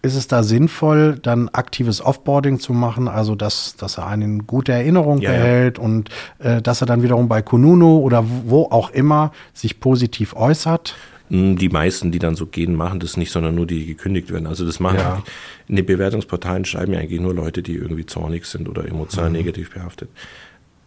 Ist 0.02 0.15
es 0.15 0.28
da 0.28 0.41
sinnvoll, 0.41 1.19
dann 1.21 1.50
aktives 1.50 2.04
Offboarding 2.04 2.60
zu 2.60 2.73
machen, 2.73 3.08
also 3.08 3.36
dass, 3.36 3.76
dass 3.76 4.00
er 4.00 4.08
eine 4.08 4.39
gute 4.39 4.71
Erinnerung 4.71 5.19
ja, 5.19 5.30
behält 5.30 5.78
ja. 5.78 5.84
und 5.84 6.10
äh, 6.39 6.63
dass 6.63 6.82
er 6.82 6.88
dann 6.88 7.04
wiederum 7.04 7.28
bei 7.28 7.43
Kununu 7.43 8.00
oder 8.00 8.23
wo 8.45 8.63
auch 8.63 8.89
immer 8.89 9.32
sich 9.54 9.80
positiv 9.80 10.36
äußert? 10.36 10.95
Die 11.29 11.69
meisten, 11.69 12.11
die 12.11 12.19
dann 12.19 12.35
so 12.35 12.45
gehen, 12.45 12.73
machen 12.73 12.99
das 12.99 13.17
nicht, 13.17 13.31
sondern 13.31 13.55
nur 13.55 13.65
die, 13.67 13.79
die 13.79 13.85
gekündigt 13.87 14.31
werden. 14.31 14.47
Also 14.47 14.65
das 14.65 14.79
machen 14.79 14.99
ja. 14.99 15.23
in 15.67 15.75
den 15.75 15.85
Bewertungsportalen 15.85 16.63
schreiben 16.63 16.93
ja 16.93 16.99
eigentlich 16.99 17.19
nur 17.19 17.33
Leute, 17.33 17.61
die 17.61 17.75
irgendwie 17.75 18.05
zornig 18.05 18.45
sind 18.45 18.69
oder 18.69 18.87
emotional 18.87 19.29
mhm. 19.29 19.35
negativ 19.35 19.73
behaftet. 19.73 20.09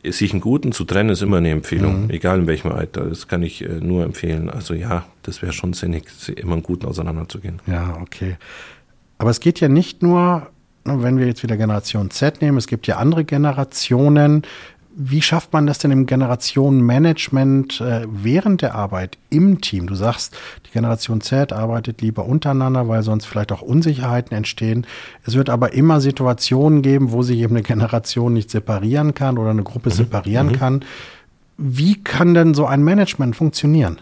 Sich 0.03 0.33
einen 0.33 0.41
Guten 0.41 0.73
zu 0.73 0.85
trennen, 0.85 1.11
ist 1.11 1.21
immer 1.21 1.37
eine 1.37 1.51
Empfehlung, 1.51 2.05
mhm. 2.05 2.11
egal 2.11 2.39
in 2.39 2.47
welchem 2.47 2.73
Alter. 2.73 3.05
Das 3.05 3.29
kann 3.29 3.43
ich 3.43 3.63
äh, 3.63 3.81
nur 3.81 4.05
empfehlen. 4.05 4.49
Also 4.49 4.73
ja, 4.73 5.05
das 5.23 5.43
wäre 5.43 5.53
schon 5.53 5.75
sinnig, 5.75 6.05
immer 6.37 6.55
einen 6.55 6.63
Guten 6.63 6.87
auseinanderzugehen. 6.87 7.61
Ja, 7.67 7.99
okay. 8.01 8.37
Aber 9.19 9.29
es 9.29 9.41
geht 9.41 9.61
ja 9.61 9.69
nicht 9.69 10.03
nur, 10.03 10.49
wenn 10.85 11.19
wir 11.19 11.27
jetzt 11.27 11.43
wieder 11.43 11.59
Generation 11.59 12.11
Z 12.11 12.41
nehmen, 12.41 12.57
es 12.57 12.67
gibt 12.67 12.87
ja 12.87 12.97
andere 12.97 13.25
Generationen, 13.27 14.43
wie 15.03 15.23
schafft 15.23 15.55
man 15.55 15.67
das 15.67 15.79
denn 15.79 15.91
im 15.93 16.05
Generationenmanagement 16.05 17.81
äh, 17.81 18.07
während 18.11 18.61
der 18.61 18.75
Arbeit 18.75 19.17
im 19.31 19.63
Team? 19.63 19.87
Du 19.87 19.95
sagst, 19.95 20.37
die 20.67 20.73
Generation 20.73 21.23
Z 21.23 21.55
arbeitet 21.55 22.03
lieber 22.03 22.27
untereinander, 22.27 22.87
weil 22.87 23.03
sonst 23.03 23.25
vielleicht 23.25 23.51
auch 23.51 23.63
Unsicherheiten 23.63 24.37
entstehen. 24.37 24.87
Es 25.25 25.37
wird 25.37 25.49
aber 25.49 25.73
immer 25.73 26.03
Situationen 26.03 26.83
geben, 26.83 27.13
wo 27.13 27.23
sich 27.23 27.39
eben 27.39 27.57
eine 27.57 27.63
Generation 27.63 28.35
nicht 28.35 28.51
separieren 28.51 29.15
kann 29.15 29.39
oder 29.39 29.51
eine 29.51 29.63
Gruppe 29.63 29.89
mhm. 29.89 29.95
separieren 29.95 30.49
mhm. 30.49 30.53
kann. 30.53 30.85
Wie 31.57 32.03
kann 32.03 32.35
denn 32.35 32.53
so 32.53 32.67
ein 32.67 32.85
Management 32.85 33.37
funktionieren? 33.37 33.99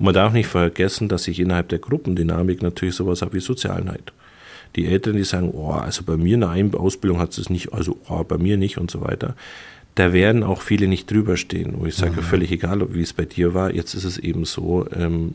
Und 0.00 0.06
man 0.06 0.14
darf 0.14 0.32
nicht 0.32 0.48
vergessen, 0.48 1.08
dass 1.08 1.24
sich 1.24 1.38
innerhalb 1.38 1.68
der 1.68 1.78
Gruppendynamik 1.78 2.60
natürlich 2.60 2.96
sowas 2.96 3.22
hat 3.22 3.32
wie 3.32 3.40
Sozialheit 3.40 4.12
die 4.76 4.86
Eltern, 4.86 5.16
die 5.16 5.24
sagen, 5.24 5.50
oh, 5.52 5.72
also 5.72 6.04
bei 6.04 6.16
mir 6.16 6.34
in 6.34 6.40
der 6.42 6.80
Ausbildung 6.80 7.18
hat 7.18 7.36
es 7.36 7.50
nicht, 7.50 7.72
also 7.72 7.98
oh, 8.08 8.22
bei 8.22 8.38
mir 8.38 8.56
nicht 8.56 8.78
und 8.78 8.88
so 8.88 9.00
weiter 9.00 9.34
da 10.00 10.14
werden 10.14 10.42
auch 10.42 10.62
viele 10.62 10.88
nicht 10.88 11.10
drüber 11.10 11.36
stehen, 11.36 11.74
wo 11.76 11.84
ich 11.84 11.94
sage, 11.94 12.22
mhm. 12.22 12.24
völlig 12.24 12.50
egal, 12.50 12.94
wie 12.94 13.02
es 13.02 13.12
bei 13.12 13.26
dir 13.26 13.52
war, 13.52 13.74
jetzt 13.74 13.92
ist 13.92 14.04
es 14.04 14.16
eben 14.16 14.46
so, 14.46 14.86
ähm, 14.96 15.34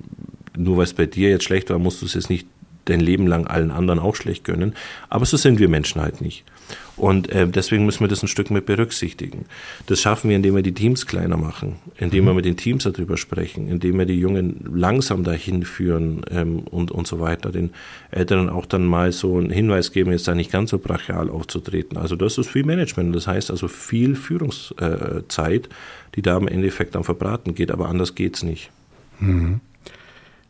nur 0.58 0.78
weil 0.78 0.86
es 0.86 0.93
bei 0.93 1.06
dir 1.06 1.30
jetzt 1.30 1.43
schlecht 1.43 1.69
war, 1.69 1.78
musst 1.78 2.01
du 2.01 2.08
es 2.08 2.15
jetzt 2.15 2.32
nicht 2.32 2.47
dein 2.86 3.00
Leben 3.00 3.28
lang 3.28 3.48
allen 3.48 3.71
anderen 3.71 4.00
auch 4.00 4.15
schlecht 4.15 4.43
gönnen. 4.43 4.74
Aber 5.10 5.26
so 5.26 5.38
sind 5.38 5.60
wir 5.60 5.69
Menschen 5.69 6.02
halt 6.02 6.21
nicht. 6.21 6.43
Und 6.98 7.30
äh, 7.30 7.48
deswegen 7.48 7.86
müssen 7.86 8.00
wir 8.02 8.08
das 8.08 8.24
ein 8.24 8.28
Stück 8.28 8.50
mit 8.52 8.65
berücksichtigen. 8.65 9.45
Das 9.86 10.00
schaffen 10.00 10.30
wir, 10.30 10.38
indem 10.38 10.56
wir 10.56 10.63
die 10.63 10.74
Teams 10.74 11.06
kleiner 11.06 11.36
machen, 11.36 11.76
indem 11.98 12.24
mhm. 12.24 12.28
wir 12.28 12.34
mit 12.36 12.45
den 12.45 12.56
Teams 12.56 12.84
darüber 12.84 13.17
sprechen, 13.17 13.67
indem 13.67 13.98
wir 13.98 14.06
die 14.06 14.19
Jungen 14.19 14.63
langsam 14.74 15.24
dahin 15.24 15.65
führen 15.65 16.21
ähm, 16.32 16.60
und, 16.60 16.91
und 16.91 17.06
so 17.06 17.19
weiter, 17.19 17.52
den 17.52 17.71
Eltern 18.12 18.50
auch 18.50 18.65
dann 18.65 18.86
mal 18.86 19.12
so 19.12 19.38
einen 19.38 19.50
Hinweis 19.50 19.91
geben, 19.91 20.12
jetzt 20.12 20.28
da 20.28 20.36
nicht 20.36 20.52
ganz 20.52 20.69
so 20.69 20.80
brachial 20.80 21.30
aufzutreten. 21.30 21.98
Also 21.98 22.15
das 22.15 22.38
ist 22.38 22.50
viel 22.50 22.63
Management, 22.63 23.13
das 23.13 23.28
heißt 23.28 23.52
also 23.52 23.67
viel 23.67 24.15
Führungszeit, 24.15 25.69
die 26.15 26.21
da 26.21 26.38
im 26.38 26.48
Endeffekt 26.48 26.95
am 26.95 27.04
Verbraten 27.04 27.56
geht, 27.56 27.71
aber 27.71 27.89
anders 27.89 28.15
geht's 28.15 28.41
nicht. 28.41 28.71
Mhm. 29.19 29.60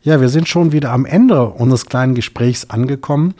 Ja, 0.06 0.20
wir 0.20 0.28
sind 0.28 0.46
schon 0.46 0.70
wieder 0.70 0.92
am 0.92 1.04
Ende 1.04 1.46
unseres 1.46 1.86
kleinen 1.86 2.14
Gesprächs 2.14 2.70
angekommen. 2.70 3.34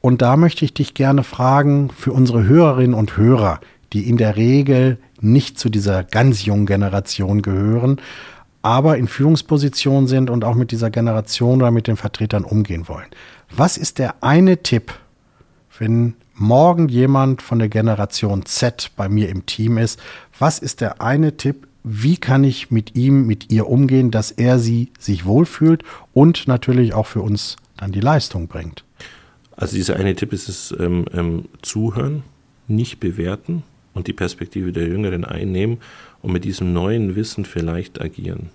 Und 0.00 0.22
da 0.22 0.38
möchte 0.38 0.64
ich 0.64 0.72
dich 0.72 0.94
gerne 0.94 1.22
fragen, 1.22 1.90
für 1.94 2.12
unsere 2.12 2.44
Hörerinnen 2.44 2.94
und 2.94 3.18
Hörer, 3.18 3.60
die 3.92 4.08
in 4.08 4.16
der 4.16 4.36
Regel 4.36 4.96
nicht 5.20 5.58
zu 5.58 5.68
dieser 5.68 6.04
ganz 6.04 6.46
jungen 6.46 6.64
Generation 6.64 7.42
gehören, 7.42 8.00
aber 8.62 8.96
in 8.96 9.06
Führungspositionen 9.06 10.08
sind 10.08 10.30
und 10.30 10.44
auch 10.44 10.54
mit 10.54 10.70
dieser 10.70 10.88
Generation 10.88 11.60
oder 11.60 11.70
mit 11.70 11.86
den 11.86 11.98
Vertretern 11.98 12.44
umgehen 12.44 12.88
wollen. 12.88 13.08
Was 13.54 13.76
ist 13.76 13.98
der 13.98 14.22
eine 14.22 14.62
Tipp, 14.62 14.94
wenn 15.78 16.14
morgen 16.32 16.88
jemand 16.88 17.42
von 17.42 17.58
der 17.58 17.68
Generation 17.68 18.46
Z 18.46 18.92
bei 18.96 19.10
mir 19.10 19.28
im 19.28 19.44
Team 19.44 19.76
ist? 19.76 20.00
Was 20.38 20.58
ist 20.58 20.80
der 20.80 21.02
eine 21.02 21.36
Tipp, 21.36 21.67
wie 21.88 22.16
kann 22.16 22.44
ich 22.44 22.70
mit 22.70 22.96
ihm, 22.96 23.26
mit 23.26 23.50
ihr 23.50 23.66
umgehen, 23.66 24.10
dass 24.10 24.30
er 24.30 24.58
sie 24.58 24.90
sich 24.98 25.24
wohlfühlt 25.24 25.82
und 26.12 26.46
natürlich 26.46 26.92
auch 26.92 27.06
für 27.06 27.22
uns 27.22 27.56
dann 27.76 27.92
die 27.92 28.00
Leistung 28.00 28.46
bringt. 28.46 28.84
Also 29.56 29.76
dieser 29.76 29.96
eine 29.96 30.14
Tipp 30.14 30.32
ist 30.32 30.48
es, 30.48 30.74
ähm, 30.78 31.06
ähm, 31.12 31.46
zuhören, 31.62 32.22
nicht 32.68 33.00
bewerten 33.00 33.62
und 33.94 34.06
die 34.06 34.12
Perspektive 34.12 34.72
der 34.72 34.86
Jüngeren 34.86 35.24
einnehmen 35.24 35.78
und 36.22 36.32
mit 36.32 36.44
diesem 36.44 36.72
neuen 36.72 37.16
Wissen 37.16 37.44
vielleicht 37.44 38.00
agieren. 38.00 38.50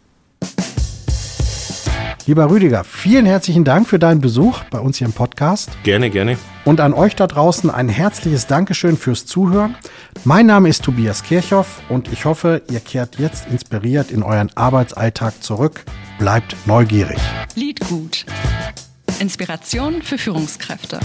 Lieber 2.26 2.50
Rüdiger, 2.50 2.86
vielen 2.86 3.26
herzlichen 3.26 3.66
Dank 3.66 3.86
für 3.86 4.00
deinen 4.00 4.22
Besuch 4.22 4.64
bei 4.72 4.80
uns 4.80 4.98
hier 4.98 5.08
im 5.08 5.14
Podcast. 5.14 5.72
Gerne, 5.84 6.10
gerne. 6.10 6.38
Und 6.64 6.80
an 6.80 6.94
euch 6.94 7.18
da 7.18 7.28
draußen 7.28 7.70
ein 7.70 7.90
herzliches 7.90 8.48
Dankeschön 8.48 8.96
fürs 8.96 9.26
Zuhören. 9.26 9.76
Mein 10.24 10.46
Name 10.46 10.70
ist 10.70 10.84
Tobias 10.86 11.24
Kirchhoff 11.24 11.82
und 11.90 12.12
ich 12.14 12.24
hoffe, 12.24 12.62
ihr 12.72 12.80
kehrt 12.80 13.20
jetzt 13.20 13.48
inspiriert 13.48 14.10
in 14.10 14.24
euren 14.24 14.50
Arbeitsalltag 14.56 15.44
zurück. 15.44 15.84
Bleibt 16.18 16.56
neugierig. 16.66 17.20
Liedgut. 17.56 18.26
Inspiration 19.20 20.02
für 20.02 20.18
Führungskräfte. 20.18 21.02